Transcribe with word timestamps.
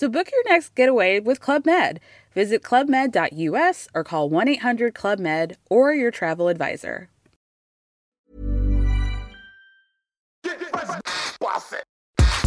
So 0.00 0.08
book 0.08 0.32
your 0.32 0.42
next 0.50 0.74
getaway 0.74 1.20
with 1.20 1.40
Club 1.40 1.66
Med. 1.66 2.00
Visit 2.34 2.62
clubmed.us 2.62 3.86
or 3.94 4.02
call 4.02 4.30
1 4.30 4.48
800 4.48 4.94
Club 4.94 5.18
Med 5.18 5.58
or 5.68 5.92
your 5.92 6.10
travel 6.10 6.48
advisor. 6.48 7.10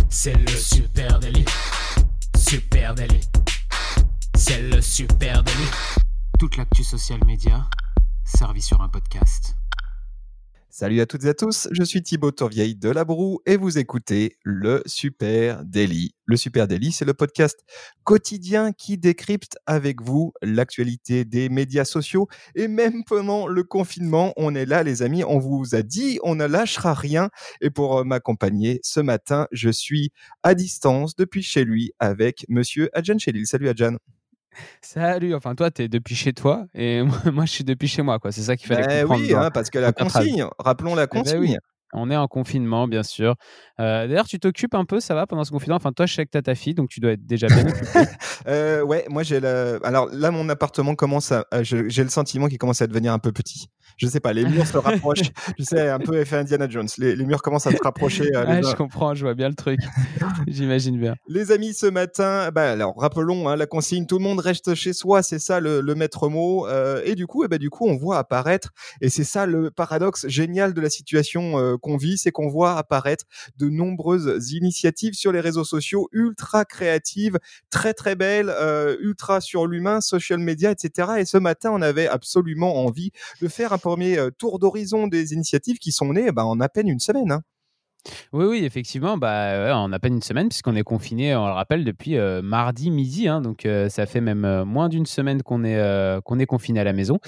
C'est 0.09 0.33
le 0.33 0.47
super 0.47 1.19
délit. 1.19 1.45
Super 2.37 2.95
délit. 2.95 3.29
C'est 4.35 4.63
le 4.63 4.81
super 4.81 5.43
délit. 5.43 5.69
Toute 6.39 6.57
l'actu 6.57 6.83
social 6.83 7.19
média 7.23 7.67
servie 8.25 8.63
sur 8.63 8.81
un 8.81 8.89
podcast. 8.89 9.53
Salut 10.75 11.01
à 11.01 11.05
toutes 11.05 11.23
et 11.25 11.29
à 11.29 11.33
tous, 11.35 11.67
je 11.69 11.83
suis 11.83 12.01
Thibaut 12.01 12.31
Tourvieille 12.31 12.73
de 12.73 12.89
La 12.89 13.05
Broue 13.05 13.41
et 13.45 13.57
vous 13.57 13.77
écoutez 13.77 14.37
le 14.41 14.81
Super 14.87 15.63
Daily. 15.63 16.15
Le 16.25 16.35
Super 16.35 16.67
Daily, 16.67 16.91
c'est 16.91 17.05
le 17.05 17.13
podcast 17.13 17.63
quotidien 18.03 18.71
qui 18.71 18.97
décrypte 18.97 19.55
avec 19.67 20.01
vous 20.01 20.33
l'actualité 20.41 21.25
des 21.25 21.47
médias 21.49 21.85
sociaux 21.85 22.27
et 22.55 22.67
même 22.67 23.03
pendant 23.03 23.45
le 23.45 23.63
confinement, 23.63 24.33
on 24.35 24.55
est 24.55 24.65
là 24.65 24.81
les 24.81 25.03
amis, 25.03 25.23
on 25.23 25.37
vous 25.37 25.75
a 25.75 25.83
dit, 25.83 26.17
on 26.23 26.33
ne 26.33 26.45
lâchera 26.45 26.95
rien 26.95 27.29
et 27.61 27.69
pour 27.69 27.99
euh, 27.99 28.03
m'accompagner 28.03 28.79
ce 28.81 28.99
matin, 28.99 29.47
je 29.51 29.69
suis 29.69 30.11
à 30.41 30.55
distance 30.55 31.15
depuis 31.15 31.43
chez 31.43 31.65
lui 31.65 31.91
avec 31.99 32.47
monsieur 32.49 32.89
Adjan 32.93 33.19
Chelil. 33.19 33.45
Salut 33.45 33.69
Adjan. 33.69 33.97
Salut, 34.81 35.33
enfin 35.35 35.55
toi, 35.55 35.71
tu 35.71 35.83
es 35.83 35.87
depuis 35.87 36.15
chez 36.15 36.33
toi 36.33 36.65
et 36.73 37.01
moi, 37.31 37.45
je 37.45 37.51
suis 37.51 37.63
depuis 37.63 37.87
chez 37.87 38.01
moi. 38.01 38.19
quoi. 38.19 38.31
C'est 38.31 38.41
ça 38.41 38.55
qu'il 38.57 38.67
fallait 38.67 38.83
Ben 38.85 39.01
comprendre. 39.07 39.21
oui, 39.25 39.33
hein, 39.33 39.51
parce 39.51 39.69
que 39.69 39.79
la 39.79 39.91
consigne, 39.93 40.45
rappelons 40.59 40.95
la 40.95 41.07
Eh 41.13 41.21
ben 41.21 41.37
consigne. 41.37 41.39
oui. 41.39 41.57
On 41.95 42.09
est 42.11 42.15
en 42.17 42.27
confinement, 42.27 42.87
bien 42.87 43.03
sûr. 43.03 43.35
Euh, 43.79 44.07
D'ailleurs, 44.07 44.27
tu 44.27 44.39
t'occupes 44.39 44.73
un 44.75 44.85
peu, 44.85 44.99
ça 44.99 45.15
va, 45.15 45.27
pendant 45.27 45.43
ce 45.43 45.51
confinement? 45.51 45.75
Enfin, 45.77 45.91
toi, 45.91 46.05
je 46.05 46.13
sais 46.13 46.25
que 46.25 46.31
tu 46.31 46.37
as 46.37 46.41
ta 46.41 46.55
fille, 46.55 46.73
donc 46.73 46.89
tu 46.89 46.99
dois 46.99 47.11
être 47.11 47.25
déjà 47.25 47.47
bien 47.47 47.65
occupé. 47.67 47.99
Euh, 48.45 48.81
ouais, 48.81 49.05
moi 49.09 49.23
j'ai 49.23 49.39
le. 49.39 49.79
Alors 49.85 50.09
là, 50.11 50.29
mon 50.29 50.49
appartement 50.49 50.95
commence 50.95 51.31
à. 51.31 51.45
je- 51.61 51.87
J'ai 51.87 52.03
le 52.03 52.09
sentiment 52.09 52.47
qu'il 52.49 52.57
commence 52.57 52.81
à 52.81 52.87
devenir 52.87 53.13
un 53.13 53.19
peu 53.19 53.31
petit. 53.31 53.67
Je 53.97 54.05
sais 54.07 54.19
pas, 54.19 54.33
les 54.33 54.43
murs 54.45 54.67
se 54.67 54.77
rapprochent. 54.77 55.31
Tu 55.57 55.63
sais, 55.63 55.87
un 55.89 55.99
peu 55.99 56.17
effet 56.19 56.35
Indiana 56.37 56.67
Jones. 56.67 56.87
Les, 56.97 57.15
les 57.15 57.25
murs 57.25 57.41
commencent 57.41 57.67
à 57.67 57.71
se 57.71 57.81
rapprocher. 57.81 58.25
euh, 58.35 58.43
Ah, 58.45 58.61
je 58.61 58.75
comprends, 58.75 59.13
je 59.15 59.23
vois 59.23 59.33
bien 59.33 59.47
le 59.47 59.55
truc. 59.55 59.79
J'imagine 60.47 60.99
bien. 60.99 61.15
Les 61.27 61.51
amis, 61.51 61.73
ce 61.73 61.85
matin, 61.85 62.49
bah 62.51 62.71
alors 62.71 62.95
rappelons 62.97 63.47
hein, 63.47 63.55
la 63.55 63.65
consigne, 63.65 64.05
tout 64.05 64.17
le 64.17 64.23
monde 64.23 64.39
reste 64.39 64.75
chez 64.75 64.91
soi, 64.93 65.23
c'est 65.23 65.39
ça 65.39 65.59
le, 65.59 65.79
le 65.81 65.95
maître 65.95 66.27
mot. 66.27 66.67
euh, 66.67 67.01
et 67.05 67.15
du 67.15 67.27
coup, 67.27 67.43
eh 67.45 67.47
ben, 67.47 67.57
du 67.59 67.69
coup, 67.69 67.87
on 67.87 67.95
voit 67.95 68.17
apparaître, 68.17 68.69
et 69.01 69.09
c'est 69.09 69.23
ça 69.23 69.45
le 69.45 69.71
paradoxe 69.71 70.27
génial 70.27 70.73
de 70.73 70.81
la 70.81 70.89
situation 70.89 71.59
euh, 71.59 71.77
qu'on 71.83 71.97
vit, 71.97 72.17
c'est 72.17 72.31
qu'on 72.31 72.47
voit 72.47 72.77
apparaître 72.77 73.25
de 73.57 73.69
nombreuses 73.69 74.51
initiatives 74.53 75.13
sur 75.13 75.31
les 75.31 75.41
réseaux 75.41 75.65
sociaux, 75.65 76.09
ultra 76.11 76.65
créatives, 76.65 77.37
très 77.69 77.93
très 77.93 78.15
belles, 78.15 78.49
euh, 78.49 78.95
ultra 79.01 79.41
sur 79.41 79.67
l'humain, 79.67 80.01
social 80.01 80.39
media, 80.39 80.71
etc. 80.71 81.19
Et 81.19 81.25
ce 81.25 81.37
matin, 81.37 81.71
on 81.71 81.81
avait 81.81 82.07
absolument 82.07 82.85
envie 82.85 83.11
de 83.41 83.47
faire 83.47 83.73
un 83.73 83.77
premier 83.77 84.17
euh, 84.17 84.31
tour 84.31 84.57
d'horizon 84.57 85.07
des 85.07 85.33
initiatives 85.33 85.77
qui 85.77 85.91
sont 85.91 86.13
nées 86.13 86.31
ben, 86.31 86.43
en 86.43 86.59
à 86.61 86.69
peine 86.69 86.87
une 86.87 86.99
semaine. 86.99 87.31
hein. 87.31 87.41
Oui, 88.33 88.45
oui, 88.45 88.65
effectivement, 88.65 89.17
bah, 89.17 89.73
on 89.77 89.91
a 89.93 89.99
peine 89.99 90.15
une 90.15 90.21
semaine 90.21 90.49
puisqu'on 90.49 90.75
est 90.75 90.83
confiné, 90.83 91.35
on 91.35 91.45
le 91.47 91.53
rappelle, 91.53 91.85
depuis 91.85 92.17
euh, 92.17 92.41
mardi 92.41 92.91
midi. 92.91 93.27
hein, 93.27 93.41
donc, 93.41 93.67
ça 93.89 94.05
fait 94.05 94.21
même 94.21 94.63
moins 94.63 94.89
d'une 94.89 95.05
semaine 95.05 95.41
qu'on 95.41 95.63
est, 95.63 96.21
qu'on 96.23 96.39
est 96.39 96.45
confiné 96.45 96.79
à 96.81 96.83
la 96.83 96.93
maison. 96.93 97.19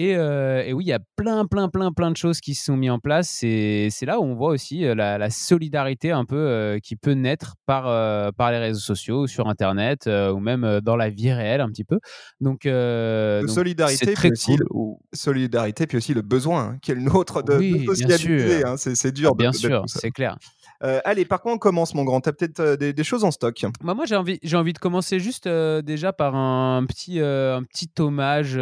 Et, 0.00 0.14
euh, 0.14 0.62
et 0.64 0.72
oui, 0.72 0.84
il 0.84 0.88
y 0.88 0.92
a 0.92 1.00
plein, 1.16 1.44
plein, 1.44 1.68
plein, 1.68 1.90
plein 1.90 2.12
de 2.12 2.16
choses 2.16 2.38
qui 2.40 2.54
se 2.54 2.66
sont 2.66 2.76
mises 2.76 2.92
en 2.92 3.00
place. 3.00 3.40
Et 3.42 3.88
c'est 3.90 4.06
là 4.06 4.20
où 4.20 4.22
on 4.22 4.36
voit 4.36 4.50
aussi 4.50 4.84
euh, 4.84 4.94
la, 4.94 5.18
la 5.18 5.28
solidarité 5.28 6.12
un 6.12 6.24
peu 6.24 6.36
euh, 6.36 6.78
qui 6.78 6.94
peut 6.94 7.14
naître 7.14 7.56
par, 7.66 7.88
euh, 7.88 8.30
par 8.30 8.52
les 8.52 8.58
réseaux 8.58 8.78
sociaux, 8.78 9.26
sur 9.26 9.48
Internet 9.48 10.06
ou 10.06 10.38
même 10.38 10.80
dans 10.84 10.94
la 10.94 11.10
vie 11.10 11.32
réelle 11.32 11.60
un 11.60 11.68
petit 11.68 11.82
peu. 11.82 11.98
Donc, 12.40 12.60
De 12.62 13.40
donc, 13.40 13.50
solidarité, 13.50 14.12
très 14.12 14.28
puis 14.28 14.30
aussi 14.30 14.56
cool. 14.56 14.66
le- 14.70 15.16
solidarité, 15.18 15.88
puis 15.88 15.96
aussi 15.96 16.14
le 16.14 16.22
besoin, 16.22 16.62
hein, 16.74 16.78
qui 16.80 16.92
est 16.92 16.94
le 16.94 17.00
nôtre 17.00 17.42
de, 17.42 17.54
de 17.54 17.58
Oui, 17.58 17.72
bien 17.78 17.86
sociabilité. 17.86 18.60
sûr. 18.60 18.68
hein, 18.68 18.76
c'est, 18.76 19.10
dur. 19.12 19.30
Ah, 19.32 19.36
bien 19.36 19.50
de- 19.50 19.56
sûr, 19.56 19.82
c'est 19.88 20.12
clair. 20.12 20.36
Euh, 20.84 21.00
allez, 21.04 21.24
par 21.24 21.40
contre, 21.40 21.56
on 21.56 21.58
commence, 21.58 21.94
mon 21.94 22.04
grand? 22.04 22.20
T'as 22.20 22.32
peut-être 22.32 22.60
euh, 22.60 22.76
des, 22.76 22.92
des 22.92 23.04
choses 23.04 23.24
en 23.24 23.30
stock. 23.30 23.64
Bah, 23.82 23.94
moi, 23.94 24.04
j'ai 24.06 24.14
envie, 24.16 24.38
j'ai 24.42 24.56
envie 24.56 24.72
de 24.72 24.78
commencer 24.78 25.18
juste 25.18 25.46
euh, 25.48 25.82
déjà 25.82 26.12
par 26.12 26.36
un 26.36 26.84
petit, 26.86 27.18
un 27.20 27.62
petit 27.64 27.90
hommage 27.98 28.54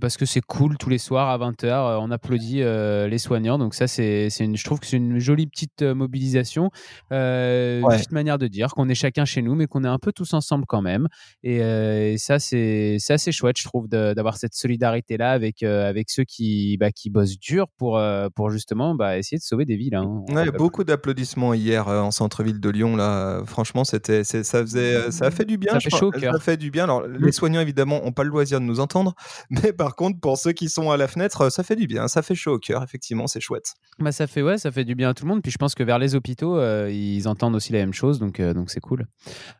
parce 0.00 0.16
que 0.16 0.26
c'est 0.26 0.40
cool 0.40 0.76
tous 0.78 0.88
les 0.90 0.98
soirs 0.98 1.28
à 1.28 1.38
20h. 1.38 1.98
on 2.00 2.10
applaudit 2.10 2.58
les 2.62 3.18
soignants. 3.18 3.58
Donc, 3.58 3.74
ça, 3.74 3.86
c'est, 3.88 4.28
une, 4.40 4.56
je 4.56 4.64
trouve 4.64 4.78
que 4.80 4.86
c'est 4.86 4.96
une 4.96 5.18
jolie 5.18 5.46
petite 5.46 5.82
mobilisation. 5.82 6.70
Ouais. 7.10 7.80
Une 7.82 7.88
petite 7.88 8.12
manière 8.12 8.38
de 8.38 8.46
dire 8.46 8.68
qu'on 8.74 8.88
est 8.88 8.94
chacun 8.94 9.24
chez 9.24 9.42
nous, 9.42 9.54
mais 9.54 9.66
qu'on 9.66 9.82
est 9.84 9.88
un 9.88 9.98
peu 9.98 10.12
tous 10.12 10.34
ensemble 10.34 10.64
quand 10.68 10.82
même. 10.82 11.08
Et, 11.42 11.56
et 11.56 12.18
ça, 12.18 12.38
c'est, 12.38 12.96
c'est 13.00 13.12
assez 13.12 13.32
chouette, 13.32 13.58
je 13.58 13.64
trouve, 13.64 13.88
d'avoir 13.88 14.36
cette 14.36 14.54
solidarité-là 14.54 15.32
avec, 15.32 15.62
euh, 15.62 15.88
avec 15.88 16.10
ceux 16.10 16.24
qui, 16.24 16.76
bah, 16.78 16.92
qui 16.92 17.10
bossent 17.10 17.38
dur 17.38 17.66
pour, 17.76 18.00
pour 18.34 18.50
justement 18.50 18.94
bah, 18.94 19.18
essayer 19.18 19.38
de 19.38 19.42
sauver 19.42 19.64
des 19.64 19.76
villes. 19.76 19.96
hein. 19.96 20.22
On 20.28 20.34
Ouais, 20.34 20.50
beaucoup 20.50 20.84
d'applaudissements 20.84 21.23
hier 21.54 21.88
euh, 21.88 22.00
en 22.00 22.10
centre-ville 22.10 22.60
de 22.60 22.70
Lyon. 22.70 22.96
Là, 22.96 23.04
Euh, 23.24 23.44
franchement, 23.44 23.84
c'était, 23.84 24.24
ça 24.24 24.42
faisait, 24.42 24.94
euh, 24.94 25.10
ça 25.10 25.26
a 25.26 25.30
fait 25.30 25.44
du 25.44 25.58
bien. 25.58 25.72
Ça 25.72 25.80
fait 25.80 25.90
chaud 25.90 26.10
au 26.14 26.18
Ça 26.18 26.38
fait 26.38 26.56
du 26.56 26.70
bien. 26.70 26.84
Alors, 26.84 27.06
les 27.06 27.32
soignants 27.32 27.60
évidemment 27.60 28.04
ont 28.04 28.12
pas 28.12 28.24
le 28.24 28.30
loisir 28.30 28.60
de 28.60 28.64
nous 28.64 28.80
entendre, 28.80 29.14
mais 29.50 29.72
par 29.72 29.96
contre, 29.96 30.20
pour 30.20 30.38
ceux 30.38 30.52
qui 30.52 30.68
sont 30.68 30.90
à 30.90 30.96
la 30.96 31.08
fenêtre, 31.08 31.50
ça 31.50 31.62
fait 31.62 31.76
du 31.76 31.86
bien. 31.86 32.08
Ça 32.08 32.22
fait 32.22 32.34
chaud 32.34 32.54
au 32.54 32.58
cœur. 32.58 32.82
Effectivement, 32.82 33.26
c'est 33.26 33.40
chouette. 33.40 33.74
Bah 33.98 34.12
ça 34.12 34.26
fait 34.26 34.42
ouais, 34.42 34.58
ça 34.58 34.72
fait 34.72 34.84
du 34.84 34.94
bien 34.94 35.10
à 35.10 35.14
tout 35.14 35.24
le 35.24 35.30
monde. 35.30 35.42
Puis 35.42 35.52
je 35.52 35.58
pense 35.58 35.74
que 35.74 35.82
vers 35.82 35.98
les 35.98 36.14
hôpitaux, 36.14 36.58
euh, 36.58 36.90
ils 36.90 37.28
entendent 37.28 37.54
aussi 37.54 37.72
la 37.72 37.78
même 37.78 37.92
chose, 37.92 38.18
donc 38.18 38.40
euh, 38.40 38.54
donc 38.54 38.70
c'est 38.70 38.80
cool. 38.80 39.06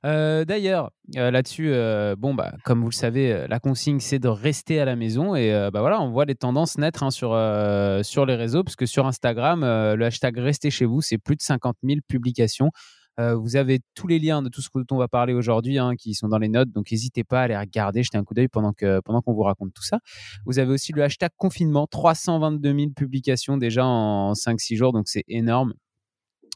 Euh, 0.04 0.44
D'ailleurs, 0.44 0.90
euh, 1.16 1.30
là-dessus, 1.30 1.70
euh, 1.70 2.16
bon 2.16 2.32
bah 2.32 2.54
comme 2.64 2.80
vous 2.80 2.88
le 2.88 2.94
savez, 2.94 3.30
euh, 3.30 3.46
la 3.46 3.60
consigne 3.60 4.00
c'est 4.00 4.18
de 4.18 4.28
rester 4.28 4.80
à 4.80 4.86
la 4.86 4.96
maison 4.96 5.34
et 5.34 5.50
bah 5.72 5.80
voilà, 5.80 6.00
on 6.00 6.10
voit 6.10 6.24
les 6.24 6.34
tendances 6.34 6.78
naître 6.78 7.02
hein, 7.02 7.10
sur 7.10 7.30
sur 8.04 8.26
les 8.26 8.34
réseaux, 8.34 8.64
parce 8.64 8.76
que 8.76 8.86
sur 8.86 9.06
Instagram, 9.06 9.60
le 9.62 10.04
hashtag 10.04 10.38
restez 10.38 10.70
chez 10.70 10.86
vous, 10.86 11.02
c'est 11.02 11.18
plus 11.18 11.36
de 11.36 11.42
50 11.42 11.76
000 11.82 12.00
publications. 12.08 12.70
Vous 13.18 13.56
avez 13.56 13.80
tous 13.94 14.08
les 14.08 14.18
liens 14.18 14.42
de 14.42 14.48
tout 14.48 14.60
ce 14.60 14.68
dont 14.74 14.96
on 14.96 14.98
va 14.98 15.06
parler 15.06 15.34
aujourd'hui 15.34 15.78
hein, 15.78 15.94
qui 15.96 16.14
sont 16.14 16.28
dans 16.28 16.38
les 16.38 16.48
notes, 16.48 16.70
donc 16.72 16.90
n'hésitez 16.90 17.22
pas 17.22 17.42
à 17.42 17.48
les 17.48 17.56
regarder, 17.56 18.02
jeter 18.02 18.18
un 18.18 18.24
coup 18.24 18.34
d'œil 18.34 18.48
pendant 18.48 18.72
que 18.72 19.00
pendant 19.04 19.20
qu'on 19.20 19.34
vous 19.34 19.42
raconte 19.42 19.72
tout 19.74 19.84
ça. 19.84 20.00
Vous 20.46 20.58
avez 20.58 20.72
aussi 20.72 20.92
le 20.92 21.02
hashtag 21.02 21.30
confinement, 21.36 21.86
322 21.86 22.76
000 22.76 22.90
publications 22.96 23.56
déjà 23.56 23.84
en 23.84 24.32
5-6 24.32 24.76
jours, 24.76 24.92
donc 24.92 25.06
c'est 25.06 25.24
énorme. 25.28 25.74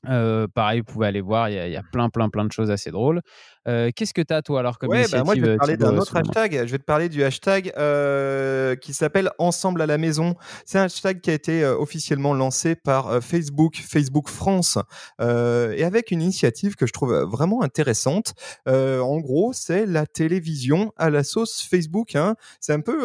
Euh, 0.06 0.46
pareil, 0.46 0.80
vous 0.80 0.92
pouvez 0.92 1.06
aller 1.08 1.20
voir, 1.20 1.48
il 1.48 1.56
y, 1.56 1.58
a- 1.58 1.66
il 1.66 1.72
y 1.72 1.76
a 1.76 1.82
plein, 1.92 2.08
plein, 2.08 2.28
plein 2.28 2.44
de 2.44 2.52
choses 2.52 2.70
assez 2.70 2.90
drôles. 2.90 3.20
Euh, 3.66 3.90
Qu'est-ce 3.94 4.14
que 4.14 4.22
tu 4.22 4.32
as, 4.32 4.40
toi, 4.42 4.60
alors, 4.60 4.78
comme 4.78 4.90
Ouais, 4.90 5.04
bah 5.10 5.24
moi 5.24 5.34
je 5.34 5.40
vais 5.40 5.46
initiative, 5.48 5.54
te 5.54 5.58
parler 5.58 5.76
d'un 5.76 5.98
autre 6.00 6.16
hashtag. 6.16 6.52
Je 6.66 6.70
vais 6.72 6.78
te 6.78 6.84
parler 6.84 7.08
du 7.08 7.22
hashtag 7.24 7.72
euh, 7.76 8.76
qui 8.76 8.94
s'appelle 8.94 9.30
Ensemble 9.38 9.82
à 9.82 9.86
la 9.86 9.98
maison. 9.98 10.36
C'est 10.64 10.78
un 10.78 10.84
hashtag 10.84 11.20
qui 11.20 11.30
a 11.30 11.34
été 11.34 11.66
officiellement 11.66 12.32
lancé 12.32 12.76
par 12.76 13.22
Facebook, 13.22 13.76
Facebook 13.76 14.28
France, 14.28 14.78
et 15.20 15.84
avec 15.84 16.10
une 16.12 16.22
initiative 16.22 16.76
que 16.76 16.86
je 16.86 16.92
trouve 16.92 17.12
vraiment 17.30 17.62
intéressante. 17.62 18.34
En 18.66 19.18
gros, 19.18 19.52
c'est 19.52 19.84
la 19.84 20.06
télévision 20.06 20.92
à 20.96 21.10
la 21.10 21.24
sauce 21.24 21.66
Facebook. 21.68 22.14
Hein. 22.14 22.36
C'est 22.60 22.72
un 22.72 22.80
peu, 22.80 22.98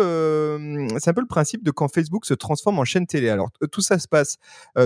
c'est 1.00 1.10
un 1.10 1.14
peu 1.14 1.22
le 1.22 1.28
principe 1.28 1.64
de 1.64 1.72
quand 1.72 1.88
Facebook 1.94 2.26
se 2.26 2.34
transforme 2.36 2.80
en 2.80 2.86
chaîne 2.86 3.08
télé. 3.08 3.30
Alors 3.30 3.50
tout 3.72 3.82
ça 3.82 4.00
se 4.00 4.08
passe 4.08 4.38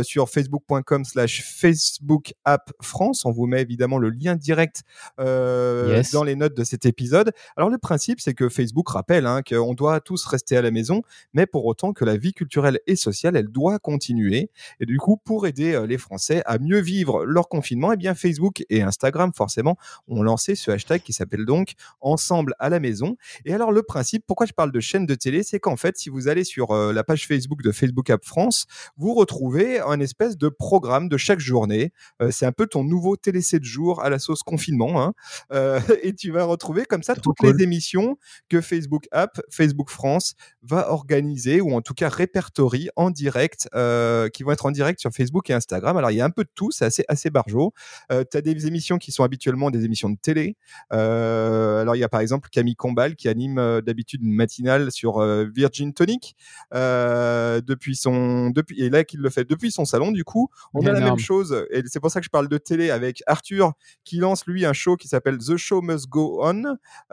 sur 0.03 0.29
facebook.com/slash 0.29 1.43
Facebook 1.43 1.96
App 2.45 2.71
France. 2.81 3.25
On 3.25 3.31
vous 3.31 3.45
met 3.47 3.61
évidemment 3.61 3.97
le 3.97 4.09
lien 4.09 4.35
direct 4.35 4.83
euh, 5.19 5.95
Yes. 5.97 6.11
dans 6.11 6.23
les 6.23 6.35
notes 6.35 6.55
de 6.55 6.63
cet 6.63 6.85
épisode. 6.85 7.31
Alors 7.55 7.69
le 7.69 7.77
principe, 7.77 8.19
c'est 8.19 8.33
que 8.33 8.49
Facebook 8.49 8.89
rappelle 8.89 9.25
hein, 9.25 9.41
qu'on 9.47 9.73
doit 9.73 9.99
tous 10.01 10.25
rester 10.25 10.57
à 10.57 10.61
la 10.61 10.71
maison, 10.71 11.01
mais 11.33 11.45
pour 11.45 11.65
autant 11.65 11.93
que 11.93 12.05
la 12.05 12.17
vie 12.17 12.33
culturelle 12.33 12.79
et 12.87 12.95
sociale, 12.95 13.35
elle 13.35 13.47
doit 13.49 13.79
continuer. 13.79 14.49
Et 14.79 14.85
du 14.85 14.97
coup, 14.97 15.17
pour 15.17 15.47
aider 15.47 15.73
euh, 15.73 15.85
les 15.85 15.97
Français 15.97 16.41
à 16.45 16.57
mieux 16.59 16.79
vivre 16.79 17.25
leur 17.25 17.49
confinement, 17.49 17.93
eh 17.93 17.97
bien 17.97 18.15
Facebook 18.15 18.63
et 18.69 18.81
Instagram, 18.81 19.31
forcément, 19.35 19.77
ont 20.07 20.23
lancé 20.23 20.55
ce 20.55 20.71
hashtag 20.71 21.01
qui 21.01 21.13
s'appelle 21.13 21.45
donc 21.45 21.73
Ensemble 22.01 22.53
à 22.59 22.69
la 22.69 22.79
maison. 22.79 23.17
Et 23.45 23.53
alors 23.53 23.71
le 23.71 23.83
principe, 23.83 24.23
pourquoi 24.27 24.45
je 24.45 24.53
parle 24.53 24.71
de 24.71 24.79
chaîne 24.79 25.05
de 25.05 25.15
télé, 25.15 25.43
c'est 25.43 25.59
qu'en 25.59 25.77
fait, 25.77 25.97
si 25.97 26.09
vous 26.09 26.27
allez 26.27 26.43
sur 26.43 26.71
euh, 26.71 26.93
la 26.93 27.03
page 27.03 27.27
Facebook 27.27 27.61
de 27.61 27.71
Facebook 27.71 28.09
App 28.09 28.23
France, 28.25 28.65
vous 28.97 29.13
retrouvez 29.13 29.79
un 29.79 29.99
espèce 29.99 30.37
de 30.37 30.49
programme 30.49 31.09
de 31.09 31.17
chaque 31.17 31.39
journée 31.39 31.86
télé. 31.87 31.93
Euh, 32.21 32.31
c'est 32.31 32.45
un 32.45 32.51
peu 32.51 32.67
ton 32.67 32.83
nouveau 32.83 33.15
télé 33.15 33.41
7 33.41 33.63
jours 33.63 34.03
à 34.03 34.09
la 34.09 34.19
sauce 34.19 34.43
confinement. 34.43 35.01
Hein. 35.01 35.13
Euh, 35.51 35.79
et 36.03 36.13
tu 36.13 36.31
vas 36.31 36.43
retrouver 36.43 36.85
comme 36.85 37.03
ça 37.03 37.15
toutes 37.15 37.41
les 37.41 37.63
émissions 37.63 38.17
que 38.49 38.61
Facebook 38.61 39.07
App, 39.11 39.39
Facebook 39.49 39.89
France 39.89 40.35
va 40.61 40.91
organiser 40.91 41.61
ou 41.61 41.73
en 41.73 41.81
tout 41.81 41.93
cas 41.93 42.09
répertorie 42.09 42.89
en 42.95 43.09
direct, 43.09 43.69
euh, 43.75 44.29
qui 44.29 44.43
vont 44.43 44.51
être 44.51 44.65
en 44.65 44.71
direct 44.71 44.99
sur 44.99 45.11
Facebook 45.11 45.49
et 45.49 45.53
Instagram. 45.53 45.97
Alors 45.97 46.11
il 46.11 46.17
y 46.17 46.21
a 46.21 46.25
un 46.25 46.29
peu 46.29 46.43
de 46.43 46.49
tout, 46.53 46.71
c'est 46.71 46.85
assez, 46.85 47.03
assez 47.07 47.29
barjot. 47.29 47.73
Tu 48.09 48.37
as 48.37 48.41
des 48.41 48.67
émissions 48.67 48.97
qui 48.97 49.11
sont 49.11 49.23
habituellement 49.23 49.71
des 49.71 49.85
émissions 49.85 50.09
de 50.09 50.17
télé. 50.21 50.55
Alors 50.89 51.95
il 51.95 51.99
y 51.99 52.03
a 52.03 52.09
par 52.09 52.21
exemple 52.21 52.49
Camille 52.49 52.75
Combal 52.75 53.15
qui 53.15 53.27
anime 53.27 53.81
d'habitude 53.81 54.21
une 54.23 54.33
matinale 54.33 54.91
sur 54.91 55.19
Virgin 55.53 55.93
Tonic 55.93 56.35
euh, 56.73 57.61
depuis 57.61 57.95
son 57.95 58.49
depuis 58.49 58.81
et 58.81 58.89
là 58.89 59.03
qu'il 59.03 59.19
le 59.19 59.29
fait 59.29 59.45
depuis 59.45 59.71
son 59.71 59.85
salon 59.85 60.11
du 60.11 60.23
coup 60.23 60.49
on 60.73 60.85
a 60.85 60.91
la 60.91 60.99
même 60.99 61.17
chose 61.17 61.65
et 61.77 61.83
c'est 61.85 61.99
pour 61.99 62.11
ça 62.11 62.19
que 62.19 62.25
je 62.25 62.29
parle 62.29 62.47
de 62.47 62.57
télé 62.57 62.89
avec 62.89 63.23
Arthur 63.27 63.73
qui 64.03 64.17
lance 64.17 64.45
lui 64.45 64.65
un 64.65 64.73
show 64.73 64.95
qui 64.95 65.07
s'appelle 65.07 65.37
The 65.37 65.57
Show 65.57 65.81
Must 65.81 66.07
Go 66.07 66.39
On 66.43 66.63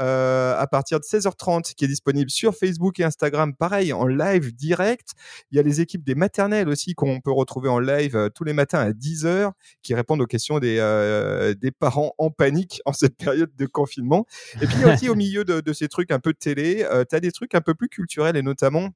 euh, 0.01 0.59
à 0.59 0.67
partir 0.67 1.01
de 1.01 1.05
16h30 1.05 1.75
qui 1.75 1.85
est 1.85 1.89
disponible 1.89 2.31
sur 2.31 2.55
Facebook 2.55 3.01
et 3.01 3.05
Instagram 3.05 3.55
pareil 3.55 3.93
en 3.93 4.07
live 4.07 4.55
direct. 4.55 5.11
Il 5.51 5.57
y 5.57 5.61
a 5.61 5.63
les 5.63 5.81
équipes 5.81 6.05
des 6.05 6.15
maternelles 6.15 6.69
aussi 6.69 6.95
qu'on 6.95 7.21
peut 7.21 7.33
retrouver 7.33 7.69
en 7.69 7.79
live 7.79 8.17
euh, 8.17 8.29
tous 8.29 8.45
les 8.45 8.53
matins 8.53 8.81
à 8.81 8.91
10h 8.91 9.53
qui 9.83 9.95
répondent 9.95 10.21
aux 10.21 10.27
questions 10.27 10.59
des, 10.59 10.79
euh, 10.79 11.55
des 11.55 11.71
parents 11.71 12.15
en 12.19 12.31
panique 12.31 12.81
en 12.85 12.93
cette 12.93 13.17
période 13.17 13.55
de 13.57 13.67
confinement. 13.67 14.27
Et 14.61 14.67
puis 14.67 14.85
aussi 14.85 15.09
au 15.09 15.15
milieu 15.15 15.45
de, 15.45 15.61
de 15.61 15.73
ces 15.73 15.89
trucs 15.89 16.11
un 16.11 16.19
peu 16.19 16.33
télé, 16.33 16.87
tu 17.09 17.17
as 17.17 17.21
des 17.21 17.33
trucs 17.33 17.55
un 17.55 17.61
peu 17.61 17.75
plus 17.75 17.89
culturels 17.89 18.37
et 18.37 18.43
notamment 18.43 18.91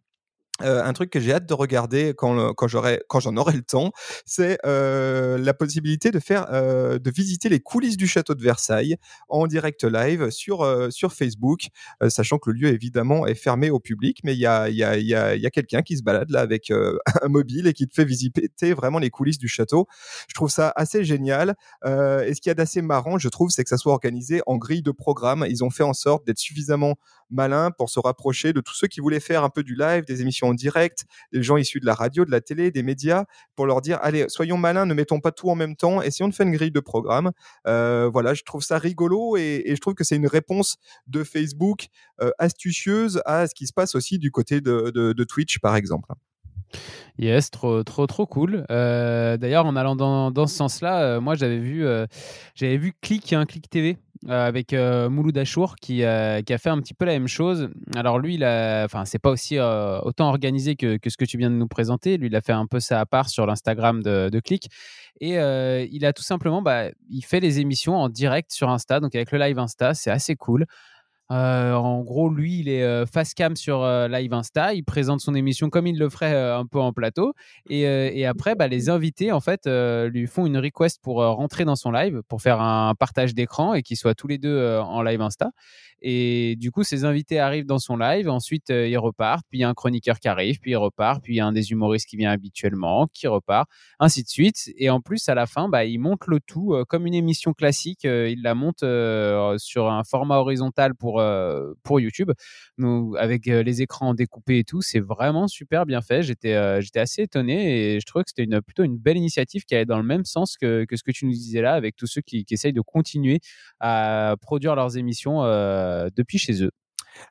euh, 0.62 0.82
un 0.84 0.92
truc 0.92 1.10
que 1.10 1.20
j'ai 1.20 1.32
hâte 1.32 1.46
de 1.46 1.54
regarder 1.54 2.14
quand, 2.16 2.54
j'aurai 2.66 3.00
quand 3.08 3.20
j'en 3.20 3.36
aurai 3.36 3.54
le 3.54 3.62
temps, 3.62 3.92
c'est 4.26 4.58
euh, 4.66 5.38
la 5.38 5.54
possibilité 5.54 6.10
de 6.10 6.18
faire 6.18 6.46
euh, 6.52 6.98
de 6.98 7.10
visiter 7.10 7.48
les 7.48 7.60
coulisses 7.60 7.96
du 7.96 8.06
château 8.06 8.34
de 8.34 8.42
Versailles 8.42 8.96
en 9.28 9.46
direct 9.46 9.84
live 9.84 10.30
sur 10.30 10.62
euh, 10.62 10.90
sur 10.90 11.12
Facebook, 11.12 11.68
euh, 12.02 12.10
sachant 12.10 12.38
que 12.38 12.50
le 12.50 12.58
lieu 12.58 12.68
évidemment 12.68 13.26
est 13.26 13.34
fermé 13.34 13.70
au 13.70 13.80
public, 13.80 14.20
mais 14.24 14.34
il 14.34 14.40
y 14.40 14.46
a 14.46 14.68
il 14.68 14.76
y 14.76 14.84
a 14.84 14.96
il 14.96 15.06
y 15.06 15.14
a, 15.14 15.36
y 15.36 15.46
a 15.46 15.50
quelqu'un 15.50 15.82
qui 15.82 15.96
se 15.96 16.02
balade 16.02 16.30
là 16.30 16.40
avec 16.40 16.70
un 17.22 17.28
mobile 17.28 17.66
et 17.66 17.72
qui 17.72 17.86
te 17.86 17.94
fait 17.94 18.04
visiter 18.04 18.74
vraiment 18.74 18.98
les 18.98 19.10
coulisses 19.10 19.38
du 19.38 19.48
château. 19.48 19.86
Je 20.28 20.34
trouve 20.34 20.50
ça 20.50 20.72
assez 20.76 21.04
génial. 21.04 21.54
Et 21.84 22.34
ce 22.34 22.40
qu'il 22.40 22.50
y 22.50 22.50
a 22.50 22.54
d'assez 22.54 22.82
marrant, 22.82 23.18
je 23.18 23.28
trouve, 23.28 23.50
c'est 23.50 23.62
que 23.62 23.70
ça 23.70 23.76
soit 23.76 23.92
organisé 23.92 24.42
en 24.46 24.56
grille 24.56 24.82
de 24.82 24.90
programme. 24.90 25.46
Ils 25.48 25.64
ont 25.64 25.70
fait 25.70 25.82
en 25.82 25.92
sorte 25.94 26.26
d'être 26.26 26.38
suffisamment 26.38 26.96
malins 27.30 27.70
pour 27.70 27.90
se 27.90 28.00
rapprocher 28.00 28.52
de 28.52 28.60
tous 28.60 28.74
ceux 28.74 28.86
qui 28.86 29.00
voulaient 29.00 29.20
faire 29.20 29.44
un 29.44 29.50
peu 29.50 29.62
du 29.62 29.74
live, 29.74 30.04
des 30.04 30.22
émissions 30.22 30.48
en 30.48 30.54
direct, 30.54 31.04
des 31.32 31.42
gens 31.42 31.56
issus 31.56 31.80
de 31.80 31.86
la 31.86 31.94
radio, 31.94 32.24
de 32.24 32.30
la 32.30 32.40
télé, 32.40 32.70
des 32.70 32.82
médias, 32.82 33.24
pour 33.54 33.66
leur 33.66 33.80
dire 33.80 33.98
allez, 34.02 34.26
soyons 34.28 34.56
malins, 34.56 34.86
ne 34.86 34.94
mettons 34.94 35.20
pas 35.20 35.32
tout 35.32 35.50
en 35.50 35.54
même 35.54 35.76
temps, 35.76 36.02
essayons 36.02 36.28
de 36.28 36.34
faire 36.34 36.46
une 36.46 36.52
grille 36.52 36.70
de 36.70 36.80
programme. 36.80 37.32
Euh, 37.66 38.08
voilà, 38.12 38.34
je 38.34 38.42
trouve 38.42 38.62
ça 38.62 38.78
rigolo 38.78 39.36
et, 39.36 39.64
je 39.68 39.80
trouve 39.80 39.94
que 39.94 40.04
c'est 40.04 40.16
une 40.16 40.26
réponse 40.26 40.76
de 41.06 41.24
Facebook 41.24 41.86
euh, 42.20 42.30
astucieuse 42.38 43.22
à 43.24 43.46
ce 43.46 43.54
qui 43.54 43.66
se 43.66 43.72
passe 43.72 43.94
aussi 43.94 44.18
du 44.18 44.30
côté 44.30 44.60
de, 44.60 45.24
Twitch, 45.28 45.58
par 45.58 45.76
exemple. 45.76 46.12
Yes, 47.18 47.50
trop, 47.50 47.82
trop, 47.82 48.06
trop 48.06 48.26
cool. 48.26 48.64
Euh, 48.70 49.36
D'ailleurs, 49.36 49.66
en 49.66 49.74
allant 49.74 49.96
dans, 49.96 50.46
ce 50.46 50.54
sens-là, 50.54 51.20
moi, 51.20 51.34
j'avais 51.34 51.58
vu, 51.58 51.84
j'avais 52.54 52.76
vu 52.76 52.94
Click, 53.00 53.32
un 53.32 53.46
Click 53.46 53.68
TV, 53.68 53.98
avec 54.26 54.72
euh, 54.72 55.08
Mouloud 55.08 55.36
Achour, 55.38 55.76
qui, 55.76 56.02
euh, 56.02 56.42
qui 56.42 56.52
a 56.52 56.58
fait 56.58 56.70
un 56.70 56.78
petit 56.80 56.94
peu 56.94 57.04
la 57.04 57.12
même 57.12 57.28
chose. 57.28 57.68
Alors 57.94 58.18
lui, 58.18 58.34
il 58.34 58.44
a, 58.44 58.84
enfin, 58.84 59.04
c'est 59.04 59.18
pas 59.18 59.30
aussi 59.30 59.58
euh, 59.58 60.00
autant 60.00 60.28
organisé 60.28 60.76
que, 60.76 60.98
ce 61.06 61.16
que 61.16 61.24
tu 61.24 61.38
viens 61.38 61.50
de 61.50 61.54
nous 61.54 61.68
présenter. 61.68 62.16
Lui, 62.16 62.26
il 62.28 62.36
a 62.36 62.40
fait 62.40 62.52
un 62.52 62.66
peu 62.66 62.80
ça 62.80 63.00
à 63.00 63.06
part 63.06 63.28
sur 63.28 63.46
l'Instagram 63.46 64.02
de, 64.02 64.28
de 64.30 64.40
Click. 64.40 64.68
Et 65.20 65.38
euh, 65.38 65.86
il 65.90 66.04
a 66.04 66.12
tout 66.12 66.22
simplement, 66.22 66.62
bah, 66.62 66.90
il 67.10 67.22
fait 67.22 67.40
les 67.40 67.60
émissions 67.60 67.96
en 67.96 68.08
direct 68.08 68.52
sur 68.52 68.68
Insta, 68.70 69.00
donc 69.00 69.14
avec 69.14 69.32
le 69.32 69.38
live 69.38 69.58
Insta, 69.58 69.94
c'est 69.94 70.10
assez 70.10 70.36
cool. 70.36 70.66
Euh, 71.30 71.74
en 71.74 72.02
gros, 72.02 72.30
lui, 72.30 72.60
il 72.60 72.68
est 72.70 72.82
euh, 72.82 73.04
face 73.04 73.34
cam 73.34 73.54
sur 73.54 73.82
euh, 73.82 74.08
Live 74.08 74.32
Insta. 74.32 74.72
Il 74.72 74.82
présente 74.82 75.20
son 75.20 75.34
émission 75.34 75.68
comme 75.68 75.86
il 75.86 75.98
le 75.98 76.08
ferait 76.08 76.34
un 76.34 76.64
peu 76.64 76.78
en 76.78 76.92
plateau. 76.92 77.34
Et, 77.68 78.26
après, 78.26 78.54
bah, 78.54 78.68
les 78.68 78.88
invités, 78.88 79.32
en 79.32 79.40
fait, 79.40 79.66
lui 79.66 80.26
font 80.26 80.46
une 80.46 80.58
request 80.58 81.00
pour 81.02 81.16
rentrer 81.16 81.64
dans 81.64 81.76
son 81.76 81.90
live, 81.90 82.22
pour 82.28 82.42
faire 82.42 82.60
un 82.60 82.94
partage 82.94 83.34
d'écran 83.34 83.74
et 83.74 83.82
qu'ils 83.82 83.96
soient 83.96 84.14
tous 84.14 84.26
les 84.26 84.38
deux 84.38 84.78
en 84.78 85.02
live 85.02 85.20
Insta. 85.20 85.50
Et 86.00 86.54
du 86.56 86.70
coup, 86.70 86.84
ces 86.84 87.04
invités 87.04 87.40
arrivent 87.40 87.66
dans 87.66 87.80
son 87.80 87.96
live. 87.96 88.28
Ensuite, 88.28 88.68
ils 88.68 88.98
repartent. 88.98 89.44
Puis 89.50 89.58
il 89.58 89.62
y 89.62 89.64
a 89.64 89.68
un 89.68 89.74
chroniqueur 89.74 90.20
qui 90.20 90.28
arrive. 90.28 90.60
Puis 90.60 90.72
il 90.72 90.76
repart. 90.76 91.22
Puis 91.22 91.34
il 91.34 91.36
y 91.38 91.40
a 91.40 91.46
un 91.46 91.52
des 91.52 91.72
humoristes 91.72 92.08
qui 92.08 92.16
vient 92.16 92.30
habituellement, 92.30 93.08
qui 93.12 93.26
repart. 93.26 93.68
Ainsi 93.98 94.22
de 94.22 94.28
suite. 94.28 94.70
Et 94.76 94.90
en 94.90 95.00
plus, 95.00 95.28
à 95.28 95.34
la 95.34 95.46
fin, 95.46 95.68
bah, 95.68 95.84
il 95.84 95.98
monte 95.98 96.26
le 96.26 96.40
tout 96.40 96.76
comme 96.88 97.06
une 97.06 97.14
émission 97.14 97.52
classique. 97.52 98.04
il 98.04 98.42
la 98.42 98.54
monte 98.54 98.84
sur 99.58 99.90
un 99.90 100.04
format 100.04 100.38
horizontal 100.38 100.94
pour, 100.94 101.17
euh, 101.18 101.74
pour 101.82 102.00
YouTube. 102.00 102.30
Avec 103.18 103.48
euh, 103.48 103.62
les 103.62 103.82
écrans 103.82 104.14
découpés 104.14 104.58
et 104.58 104.64
tout. 104.64 104.82
C'est 104.82 105.00
vraiment 105.00 105.48
super 105.48 105.86
bien 105.86 106.00
fait. 106.00 106.22
J'étais 106.22 106.54
euh, 106.54 106.80
assez 106.96 107.22
étonné 107.22 107.94
et 107.94 108.00
je 108.00 108.06
trouvais 108.06 108.24
que 108.24 108.30
c'était 108.34 108.60
plutôt 108.60 108.84
une 108.84 108.98
belle 108.98 109.16
initiative 109.16 109.64
qui 109.64 109.74
allait 109.74 109.86
dans 109.86 109.98
le 109.98 110.04
même 110.04 110.24
sens 110.24 110.56
que, 110.56 110.86
ce 110.90 111.02
que 111.02 111.12
tu 111.12 111.26
nous 111.26 111.32
disais 111.32 111.60
là, 111.60 111.74
avec 111.74 111.96
tous 111.96 112.06
ceux 112.06 112.20
qui, 112.20 112.44
essayent 112.50 112.72
de 112.72 112.80
continuer 112.80 113.40
à 113.80 114.36
produire 114.40 114.74
leurs 114.74 114.96
émissions 114.96 115.42
depuis 116.16 116.38
chez 116.38 116.62
eux. 116.62 116.70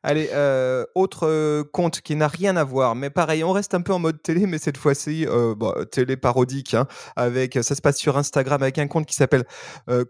Allez, 0.04 0.30
euh, 0.34 0.86
autre 0.96 1.28
euh, 1.28 1.64
compte 1.64 2.02
qui 2.02 2.16
n'a 2.16 2.28
rien 2.28 2.56
à 2.56 2.64
voir, 2.64 2.96
mais 2.96 3.10
pareil, 3.10 3.44
on 3.44 3.52
reste 3.52 3.74
un 3.74 3.82
peu 3.82 3.94
en 3.94 4.00
mode 4.00 4.22
télé, 4.22 4.46
mais 4.46 4.58
cette 4.58 4.78
fois-ci, 4.78 5.26
euh, 5.28 5.56
bon, 5.56 5.74
télé 5.92 6.18
parodique, 6.18 6.74
hein, 6.74 6.88
avec, 7.16 7.58
ça 7.62 7.76
se 7.76 7.82
passe 7.82 7.98
sur 7.98 8.18
Instagram 8.18 8.62
avec 8.62 8.78
un 8.78 8.88
compte 8.88 9.06
qui 9.06 9.16
s'appelle 9.16 9.46